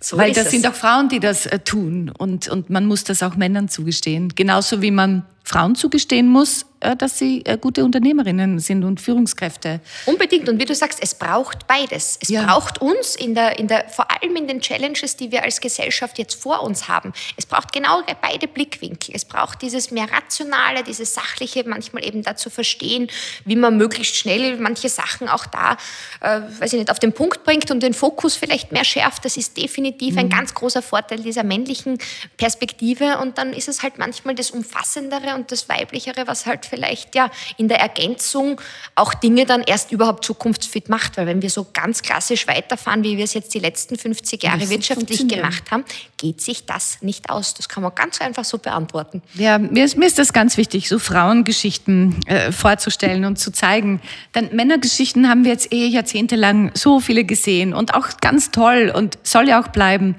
[0.00, 0.50] So Weil das es.
[0.50, 4.34] sind auch Frauen, die das äh, tun und, und man muss das auch Männern zugestehen.
[4.34, 9.80] Genauso wie man Frauen zugestehen muss, äh, dass sie äh, gute Unternehmerinnen sind und Führungskräfte.
[10.06, 10.48] Unbedingt.
[10.48, 12.18] Und wie du sagst, es braucht beides.
[12.20, 12.44] Es ja.
[12.44, 16.18] braucht uns in der, in der, vor allem in den Challenges, die wir als Gesellschaft
[16.18, 17.12] jetzt vor uns haben.
[17.36, 19.14] Es braucht genau beide Blickwinkel.
[19.14, 23.08] Es braucht dieses mehr rationale, dieses sachliche, manchmal eben dazu verstehen,
[23.44, 25.76] wie man möglichst schnell manche Sachen auch da,
[26.20, 29.24] äh, weiß ich nicht, auf den Punkt bringt und den Fokus vielleicht mehr schärft.
[29.24, 30.20] Das ist definitiv mhm.
[30.20, 31.98] ein ganz großer Vorteil dieser männlichen
[32.36, 33.18] Perspektive.
[33.18, 37.30] Und dann ist es halt manchmal das Umfassendere und das Weiblichere, was halt vielleicht ja
[37.56, 38.60] in der Ergänzung
[38.94, 41.16] auch Dinge dann erst überhaupt zukunftsfit macht.
[41.16, 44.68] Weil wenn wir so ganz klassisch weiterfahren, wie wir es jetzt die letzten 50 Jahre
[44.68, 45.84] wirtschaftlich gemacht haben,
[46.16, 47.54] geht sich das nicht aus.
[47.54, 49.22] Das kann man ganz einfach so beantworten.
[49.34, 54.00] Ja, mir ist, mir ist das ganz wichtig, so Frauengeschichten äh, vorzustellen und zu zeigen.
[54.34, 59.18] Denn Männergeschichten haben wir jetzt eh jahrzehntelang so viele gesehen und auch ganz toll und
[59.22, 60.16] soll ja auch bleiben.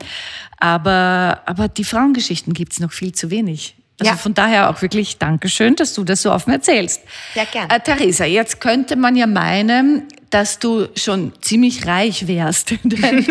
[0.59, 3.75] Aber, aber die Frauengeschichten gibt es noch viel zu wenig.
[3.99, 4.17] Also ja.
[4.17, 7.01] von daher auch wirklich Dankeschön, dass du das so offen erzählst.
[7.33, 7.73] Sehr gerne.
[7.73, 12.71] Äh, Theresa, jetzt könnte man ja meinen, dass du schon ziemlich reich wärst.
[12.83, 13.27] Denn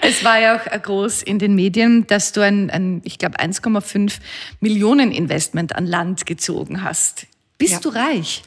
[0.00, 4.14] es war ja auch groß in den Medien, dass du ein, ein ich glaube, 1,5
[4.60, 7.26] Millionen Investment an Land gezogen hast.
[7.58, 7.80] Bist ja.
[7.80, 8.42] du reich?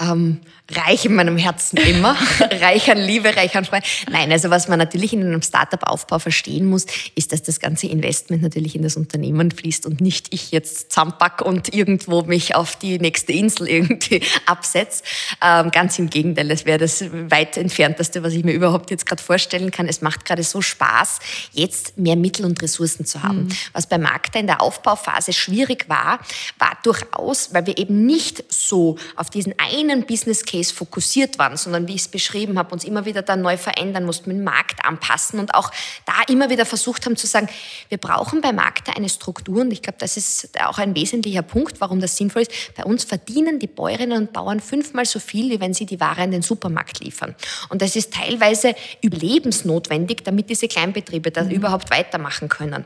[0.00, 0.40] Ähm,
[0.70, 2.16] reich in meinem Herzen immer,
[2.60, 3.84] reich an Liebe, reich an Freude.
[4.10, 8.42] Nein, also was man natürlich in einem Startup-Aufbau verstehen muss, ist, dass das ganze Investment
[8.42, 12.98] natürlich in das Unternehmen fließt und nicht ich jetzt zusammenpack und irgendwo mich auf die
[12.98, 15.02] nächste Insel irgendwie absetze.
[15.42, 19.22] Ähm, ganz im Gegenteil, das wäre das weit entfernteste, was ich mir überhaupt jetzt gerade
[19.22, 19.88] vorstellen kann.
[19.88, 21.18] Es macht gerade so Spaß,
[21.52, 23.44] jetzt mehr Mittel und Ressourcen zu haben.
[23.44, 23.48] Mhm.
[23.72, 26.20] Was bei Magda in der Aufbauphase schwierig war,
[26.58, 31.88] war durchaus, weil wir eben nicht so auf diesen einen Business Case fokussiert waren, sondern
[31.88, 35.40] wie ich es beschrieben habe, uns immer wieder dann neu verändern mussten, dem Markt anpassen
[35.40, 35.70] und auch
[36.04, 37.48] da immer wieder versucht haben zu sagen,
[37.88, 41.80] wir brauchen bei Markt eine Struktur und ich glaube, das ist auch ein wesentlicher Punkt,
[41.80, 42.52] warum das sinnvoll ist.
[42.76, 46.22] Bei uns verdienen die Bäuerinnen und Bauern fünfmal so viel, wie wenn sie die Ware
[46.22, 47.34] in den Supermarkt liefern.
[47.70, 51.50] Und das ist teilweise überlebensnotwendig, damit diese Kleinbetriebe da mhm.
[51.50, 52.84] überhaupt weitermachen können.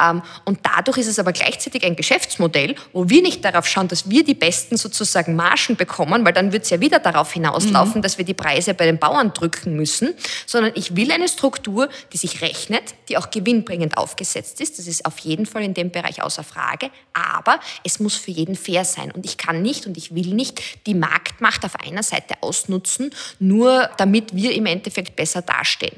[0.00, 4.08] Ähm, und dadurch ist es aber gleichzeitig ein Geschäftsmodell, wo wir nicht darauf schauen, dass
[4.08, 8.02] wir die besten sozusagen Margen bekommen, weil dann wird es ja wieder darauf hinauslaufen, mhm.
[8.02, 10.14] dass wir die Preise bei den Bauern drücken müssen,
[10.46, 14.78] sondern ich will eine Struktur, die sich rechnet, die auch gewinnbringend aufgesetzt ist.
[14.78, 16.90] Das ist auf jeden Fall in dem Bereich außer Frage.
[17.12, 19.10] Aber es muss für jeden fair sein.
[19.10, 23.90] Und ich kann nicht und ich will nicht die Marktmacht auf einer Seite ausnutzen, nur
[23.96, 25.96] damit wir im Endeffekt besser dastehen.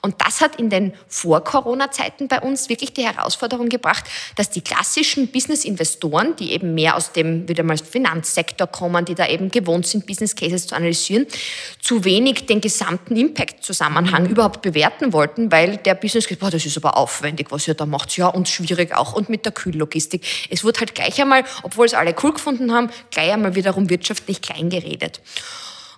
[0.00, 4.04] Und das hat in den Vor-Corona-Zeiten bei uns wirklich die Herausforderung gebracht,
[4.36, 9.28] dass die klassischen Business-Investoren, die eben mehr aus dem wieder mal Finanzsektor kommen, die da
[9.28, 11.26] eben gewohnt sind, Business Cases Cases zu analysieren,
[11.80, 16.76] zu wenig den gesamten Impact-Zusammenhang überhaupt bewerten wollten, weil der Business Case, boah, das ist
[16.76, 20.24] aber aufwendig, was ihr da macht, ja, und schwierig auch, und mit der Kühllogistik.
[20.50, 24.40] Es wurde halt gleich einmal, obwohl es alle cool gefunden haben, gleich einmal wiederum wirtschaftlich
[24.40, 25.20] klein geredet.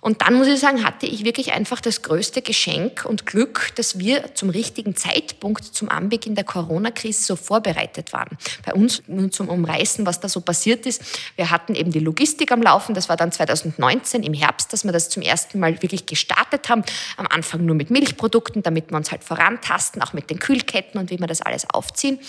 [0.05, 3.97] Und dann muss ich sagen, hatte ich wirklich einfach das größte Geschenk und Glück, dass
[3.97, 8.37] wir zum richtigen Zeitpunkt zum Anbeginn der Corona-Krise so vorbereitet waren.
[8.63, 11.01] Bei uns, nur zum Umreißen, was da so passiert ist,
[11.37, 12.93] wir hatten eben die Logistik am Laufen.
[12.93, 16.83] Das war dann 2019 im Herbst, dass wir das zum ersten Mal wirklich gestartet haben.
[17.17, 21.09] Am Anfang nur mit Milchprodukten, damit wir uns halt vorantasten, auch mit den Kühlketten und
[21.09, 22.19] wie wir das alles aufziehen.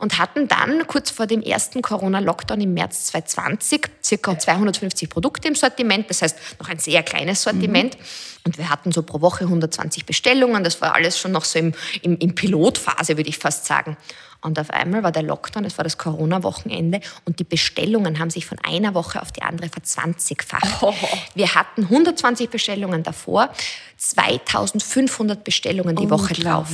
[0.00, 5.54] Und hatten dann kurz vor dem ersten Corona-Lockdown im März 2020 circa 250 Produkte im
[5.54, 6.10] Sortiment.
[6.10, 7.98] Das heißt, noch ein sehr kleines Sortiment.
[7.98, 8.04] Mhm.
[8.44, 10.64] Und wir hatten so pro Woche 120 Bestellungen.
[10.64, 13.96] Das war alles schon noch so im, im, im Pilotphase, würde ich fast sagen.
[14.42, 18.44] Und auf einmal war der Lockdown, es war das Corona-Wochenende und die Bestellungen haben sich
[18.44, 20.82] von einer Woche auf die andere verzwanzigfacht.
[20.82, 20.92] Oh.
[21.34, 23.50] Wir hatten 120 Bestellungen davor,
[23.96, 26.68] 2500 Bestellungen die Woche drauf.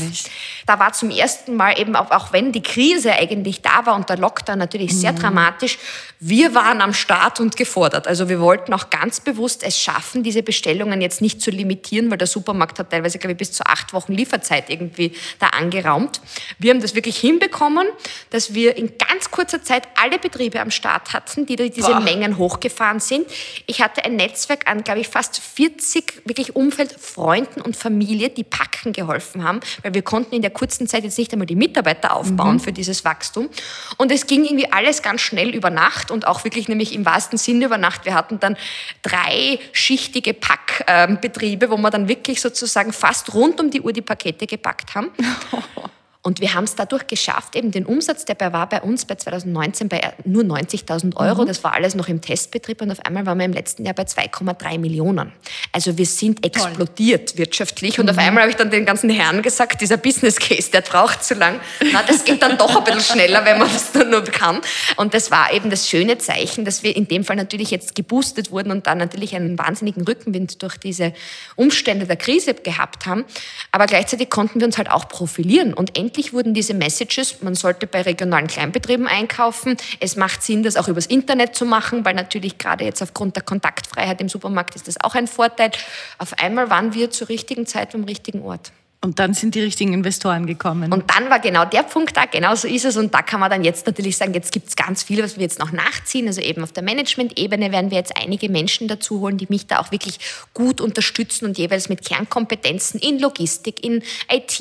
[0.64, 4.08] Da war zum ersten Mal eben, auch, auch wenn die Krise eigentlich da war und
[4.08, 5.18] der Lockdown natürlich sehr mhm.
[5.18, 5.78] dramatisch,
[6.20, 8.08] wir waren am Start und gefordert.
[8.08, 12.16] Also wir wollten auch ganz bewusst es schaffen, diese Bestellungen jetzt nicht zu limitieren, weil
[12.16, 16.22] der Supermarkt hat teilweise, glaube ich, bis zu acht Wochen Lieferzeit irgendwie da angeraumt.
[16.58, 17.88] Wir haben das wirklich hinbekommen bekommen,
[18.30, 22.00] dass wir in ganz kurzer Zeit alle Betriebe am Start hatten, die diese Boah.
[22.00, 23.26] Mengen hochgefahren sind.
[23.66, 28.44] Ich hatte ein Netzwerk an, glaube ich, fast 40 wirklich Umfeld, Freunden und Familie, die
[28.44, 32.14] packen geholfen haben, weil wir konnten in der kurzen Zeit jetzt nicht einmal die Mitarbeiter
[32.14, 32.61] aufbauen mhm.
[32.61, 33.48] für dieses Wachstum.
[33.96, 37.38] Und es ging irgendwie alles ganz schnell über Nacht und auch wirklich nämlich im wahrsten
[37.38, 38.04] Sinne über Nacht.
[38.04, 38.56] Wir hatten dann
[39.02, 44.46] drei schichtige Packbetriebe, wo wir dann wirklich sozusagen fast rund um die Uhr die Pakete
[44.46, 45.11] gepackt haben.
[46.20, 49.88] Und wir haben es dadurch geschafft, eben den Umsatz, der war bei uns bei 2019
[49.88, 51.42] bei nur 90.000 Euro.
[51.42, 51.46] Mhm.
[51.46, 54.02] Das war alles noch im Testbetrieb und auf einmal waren wir im letzten Jahr bei
[54.02, 55.32] 2,3 Millionen.
[55.70, 57.38] Also wir sind explodiert Toll.
[57.38, 58.00] wirtschaftlich.
[58.00, 58.10] Und mhm.
[58.10, 61.34] auf einmal habe ich dann den ganzen Herren gesagt, dieser Business Case, der braucht zu
[61.34, 61.60] lang.
[61.92, 64.60] Na, das geht dann doch ein bisschen schneller, wenn man das nur kann.
[64.96, 68.50] Und das war eben das schöne Zeichen, dass wir in dem Fall natürlich jetzt geboostet
[68.50, 71.12] wurden und dann natürlich einen wahnsinnigen Rückenwind durch diese
[71.54, 73.24] Umstände der Krise gehabt haben.
[73.70, 77.86] Aber gleichzeitig konnten wir uns halt auch profilieren und endlich wurden diese Messages, man sollte
[77.86, 79.76] bei regionalen Kleinbetrieben einkaufen.
[80.00, 83.42] Es macht Sinn, das auch übers Internet zu machen, weil natürlich gerade jetzt aufgrund der
[83.42, 85.70] Kontaktfreiheit im Supermarkt ist das auch ein Vorteil.
[86.16, 88.72] Auf einmal waren wir zur richtigen Zeit am richtigen Ort.
[89.01, 90.92] Und dann sind die richtigen Investoren gekommen.
[90.92, 92.96] Und dann war genau der Punkt da, genau so ist es.
[92.96, 95.44] Und da kann man dann jetzt natürlich sagen, jetzt gibt es ganz viel, was wir
[95.44, 96.26] jetzt noch nachziehen.
[96.26, 99.78] Also eben auf der Management-Ebene werden wir jetzt einige Menschen dazu holen, die mich da
[99.78, 100.18] auch wirklich
[100.53, 104.59] gut unterstützen und jeweils mit Kernkompetenzen in Logistik, in IT,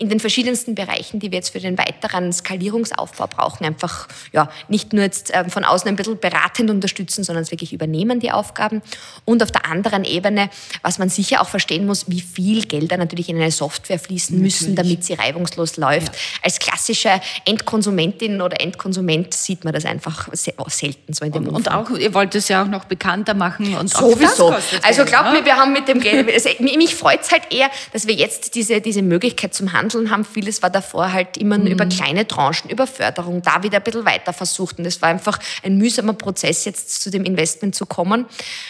[0.00, 4.94] in den verschiedensten Bereichen, die wir jetzt für den weiteren Skalierungsaufbau brauchen, einfach ja, nicht
[4.94, 8.82] nur jetzt ähm, von außen ein bisschen beratend unterstützen, sondern es wirklich übernehmen, die Aufgaben.
[9.24, 10.50] Und auf der anderen Ebene,
[10.82, 13.98] was man sicher auch verstehen muss, wie viel Geld da natürlich in eine Software Software
[13.98, 16.14] fließen müssen, damit sie reibungslos läuft.
[16.14, 16.20] Ja.
[16.42, 21.70] Als klassische Endkonsumentin oder Endkonsument sieht man das einfach selten so in dem und, und
[21.70, 23.74] auch, ihr wollt es ja auch noch bekannter machen.
[23.76, 24.54] Und Sowieso.
[24.82, 28.06] Also glaubt mir, wir haben mit dem Geld, also mich freut es halt eher, dass
[28.06, 30.24] wir jetzt diese, diese Möglichkeit zum Handeln haben.
[30.24, 31.72] Vieles war davor halt immer nur mhm.
[31.72, 34.78] über kleine Tranchen, über Förderung, da wieder ein bisschen weiter versucht.
[34.78, 38.26] Und es war einfach ein mühsamer Prozess, jetzt zu dem Investment zu kommen.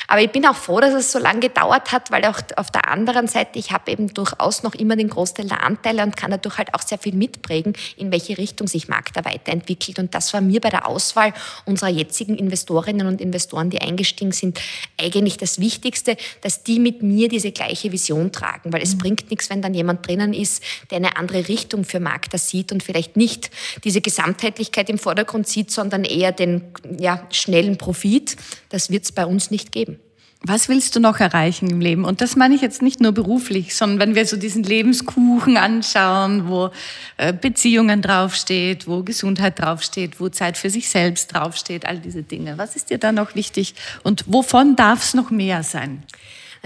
[0.09, 2.89] Aber ich bin auch froh, dass es so lange gedauert hat, weil auch auf der
[2.91, 6.59] anderen Seite, ich habe eben durchaus noch immer den Großteil der Anteile und kann dadurch
[6.59, 9.99] halt auch sehr viel mitprägen, in welche Richtung sich Markt da weiterentwickelt.
[9.99, 11.33] Und das war mir bei der Auswahl
[11.65, 14.61] unserer jetzigen Investorinnen und Investoren, die eingestiegen sind,
[15.01, 18.73] eigentlich das Wichtigste, dass die mit mir diese gleiche Vision tragen.
[18.73, 18.99] Weil es mhm.
[18.99, 22.83] bringt nichts, wenn dann jemand drinnen ist, der eine andere Richtung für Markter sieht und
[22.83, 23.51] vielleicht nicht
[23.85, 26.63] diese Gesamtheitlichkeit im Vordergrund sieht, sondern eher den
[26.99, 28.37] ja, schnellen Profit.
[28.69, 29.99] Das wird es bei uns nicht geben.
[30.43, 32.05] Was willst du noch erreichen im Leben?
[32.05, 36.49] Und das meine ich jetzt nicht nur beruflich, sondern wenn wir so diesen Lebenskuchen anschauen,
[36.49, 36.71] wo
[37.17, 42.59] äh, Beziehungen draufsteht, wo Gesundheit draufsteht, wo Zeit für sich selbst draufsteht, all diese Dinge.
[42.59, 46.03] Was ist dir da noch wichtig und wovon darf es noch mehr sein?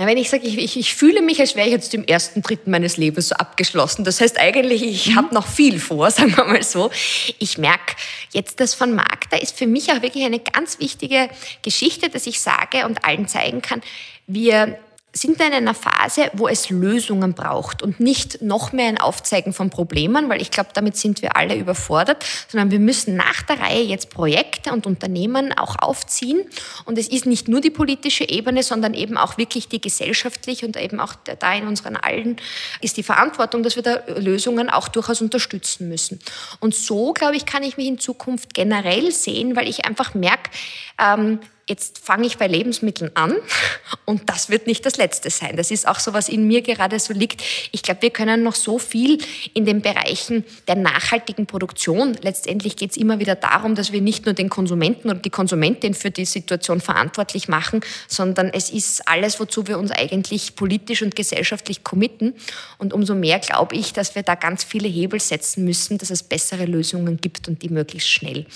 [0.07, 2.71] Wenn ich sage, ich, ich, ich, fühle mich, als wäre ich jetzt im ersten Dritten
[2.71, 4.05] meines Lebens so abgeschlossen.
[4.05, 5.17] Das heißt eigentlich, ich mhm.
[5.17, 6.91] habe noch viel vor, sagen wir mal so.
[7.39, 7.97] Ich merke
[8.33, 11.29] jetzt, das von Markt, da ist für mich auch wirklich eine ganz wichtige
[11.63, 13.83] Geschichte, dass ich sage und allen zeigen kann,
[14.27, 14.79] wir
[15.13, 19.53] sind wir in einer Phase, wo es Lösungen braucht und nicht noch mehr ein Aufzeigen
[19.53, 23.59] von Problemen, weil ich glaube, damit sind wir alle überfordert, sondern wir müssen nach der
[23.59, 26.45] Reihe jetzt Projekte und Unternehmen auch aufziehen.
[26.85, 30.77] Und es ist nicht nur die politische Ebene, sondern eben auch wirklich die gesellschaftliche und
[30.77, 32.37] eben auch da in unseren allen
[32.81, 36.21] ist die Verantwortung, dass wir da Lösungen auch durchaus unterstützen müssen.
[36.61, 40.51] Und so, glaube ich, kann ich mich in Zukunft generell sehen, weil ich einfach merke,
[41.01, 41.41] ähm,
[41.71, 43.37] jetzt fange ich bei Lebensmitteln an
[44.05, 45.57] und das wird nicht das Letzte sein.
[45.57, 47.43] Das ist auch so, was in mir gerade so liegt.
[47.73, 49.19] Ich glaube, wir können noch so viel
[49.55, 52.19] in den Bereichen der nachhaltigen Produktion.
[52.21, 55.95] Letztendlich geht es immer wieder darum, dass wir nicht nur den Konsumenten oder die Konsumentin
[55.95, 61.15] für die Situation verantwortlich machen, sondern es ist alles, wozu wir uns eigentlich politisch und
[61.15, 62.35] gesellschaftlich committen.
[62.79, 66.25] Und umso mehr glaube ich, dass wir da ganz viele Hebel setzen müssen, dass es
[66.25, 68.47] bessere Lösungen gibt und die möglichst schnell.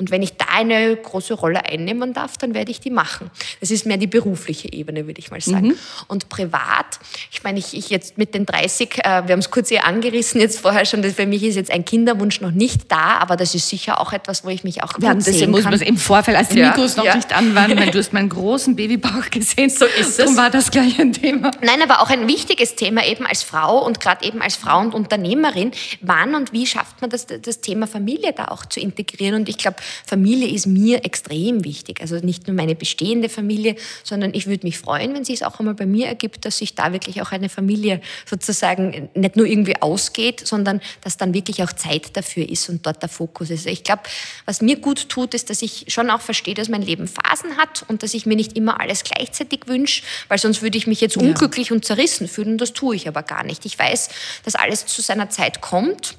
[0.00, 3.30] Und wenn ich da eine große Rolle einnehmen darf, dann werde ich die machen.
[3.60, 5.68] Das ist mehr die berufliche Ebene, würde ich mal sagen.
[5.68, 5.78] Mhm.
[6.08, 6.98] Und privat,
[7.30, 10.40] ich meine, ich, ich jetzt mit den 30, äh, wir haben es kurz hier angerissen
[10.40, 13.68] jetzt vorher schon, für mich ist jetzt ein Kinderwunsch noch nicht da, aber das ist
[13.68, 16.34] sicher auch etwas, wo ich mich auch gut ja, sehen muss man es im Vorfeld,
[16.34, 17.16] als die ja, Mikros noch ja.
[17.16, 19.68] nicht an waren, weil du hast meinen großen Babybauch gesehen.
[19.68, 20.16] So ist es.
[20.16, 21.50] Darum war das gleich ein Thema.
[21.60, 24.94] Nein, aber auch ein wichtiges Thema eben als Frau und gerade eben als Frau und
[24.94, 25.72] Unternehmerin.
[26.00, 29.34] Wann und wie schafft man das, das Thema Familie da auch zu integrieren?
[29.34, 29.76] Und ich glaube,
[30.06, 32.00] Familie ist mir extrem wichtig.
[32.00, 35.58] Also nicht nur meine bestehende Familie, sondern ich würde mich freuen, wenn sich es auch
[35.58, 39.80] einmal bei mir ergibt, dass sich da wirklich auch eine Familie sozusagen nicht nur irgendwie
[39.80, 43.66] ausgeht, sondern dass dann wirklich auch Zeit dafür ist und dort der Fokus ist.
[43.66, 44.02] Ich glaube,
[44.46, 47.84] was mir gut tut, ist, dass ich schon auch verstehe, dass mein Leben Phasen hat
[47.88, 51.16] und dass ich mir nicht immer alles gleichzeitig wünsche, weil sonst würde ich mich jetzt
[51.16, 51.74] unglücklich ja.
[51.74, 53.66] und zerrissen fühlen und das tue ich aber gar nicht.
[53.66, 54.08] Ich weiß,
[54.44, 56.16] dass alles zu seiner Zeit kommt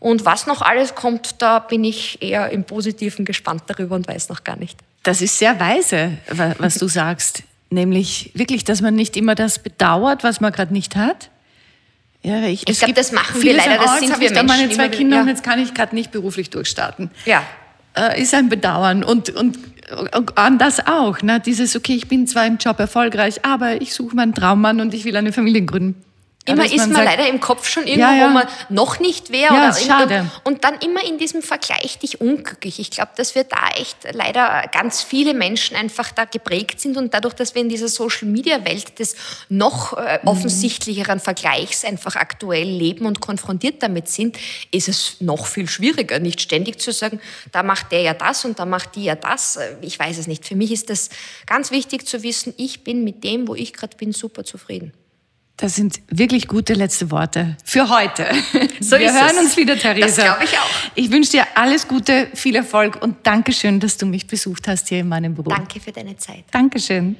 [0.00, 4.30] Und was noch alles kommt, da bin ich eher im Positiven gespannt darüber und weiß
[4.30, 4.78] noch gar nicht.
[5.02, 6.18] Das ist sehr weise,
[6.58, 7.42] was du sagst.
[7.68, 11.30] Nämlich wirklich, dass man nicht immer das bedauert, was man gerade nicht hat.
[12.22, 13.76] Ja, ich, ich glaube, das machen wir leider.
[13.76, 14.46] Das oh, sind wir Menschen.
[14.46, 15.22] meine zwei Kinder ja.
[15.22, 17.10] und jetzt kann ich gerade nicht beruflich durchstarten.
[17.24, 17.42] Ja.
[17.94, 19.04] Äh, ist ein Bedauern.
[19.04, 19.58] Und, und,
[20.14, 21.22] und an das auch.
[21.22, 21.40] Ne?
[21.40, 25.04] Dieses, okay, ich bin zwar im Job erfolgreich, aber ich suche meinen Traummann und ich
[25.04, 26.02] will eine Familie gründen.
[26.46, 28.28] Immer ist man, sagt, leider im Kopf schon irgendwo, ja, ja.
[28.28, 29.54] wo man noch nicht wäre.
[29.54, 30.30] Ja, schade.
[30.42, 32.78] Und, und, dann immer in diesem Vergleich dich unglücklich.
[32.78, 37.12] Ich glaube, dass wir da echt leider ganz viele Menschen einfach da geprägt sind und
[37.12, 39.16] dadurch, dass wir in dieser Social-Media-Welt des
[39.50, 40.28] noch äh, mhm.
[40.28, 44.38] offensichtlicheren Vergleichs einfach aktuell leben und konfrontiert damit sind,
[44.70, 47.20] ist es noch viel schwieriger, nicht ständig zu sagen,
[47.52, 49.58] da macht der ja das und da macht die ja das.
[49.82, 50.46] Ich weiß es nicht.
[50.46, 51.10] Für mich ist das
[51.44, 54.94] ganz wichtig zu wissen, ich bin mit dem, wo ich gerade bin, super zufrieden.
[55.60, 58.26] Das sind wirklich gute letzte Worte für heute.
[58.82, 59.44] So Wir hören es.
[59.44, 60.06] uns wieder, Theresa.
[60.06, 60.70] Das glaube ich auch.
[60.94, 65.00] Ich wünsche dir alles Gute, viel Erfolg und Dankeschön, dass du mich besucht hast hier
[65.00, 65.50] in meinem Büro.
[65.50, 66.44] Danke für deine Zeit.
[66.50, 67.16] Dankeschön.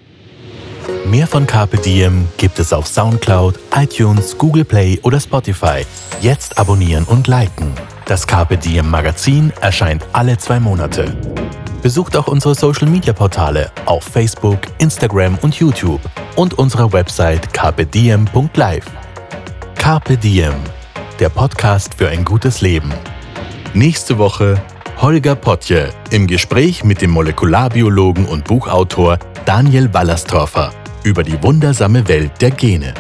[1.07, 5.85] Mehr von Carpe Diem gibt es auf Soundcloud, iTunes, Google Play oder Spotify.
[6.23, 7.75] Jetzt abonnieren und liken.
[8.07, 11.15] Das Carpe Diem Magazin erscheint alle zwei Monate.
[11.83, 16.01] Besucht auch unsere Social Media Portale auf Facebook, Instagram und YouTube
[16.37, 18.87] und unsere Website carpediem.live.
[19.77, 20.55] Carpe Diem,
[21.19, 22.93] der Podcast für ein gutes Leben.
[23.73, 24.61] Nächste Woche
[25.01, 30.73] Holger Potje im Gespräch mit dem Molekularbiologen und Buchautor Daniel Wallerstorfer
[31.05, 32.93] über die wundersame Welt der Gene.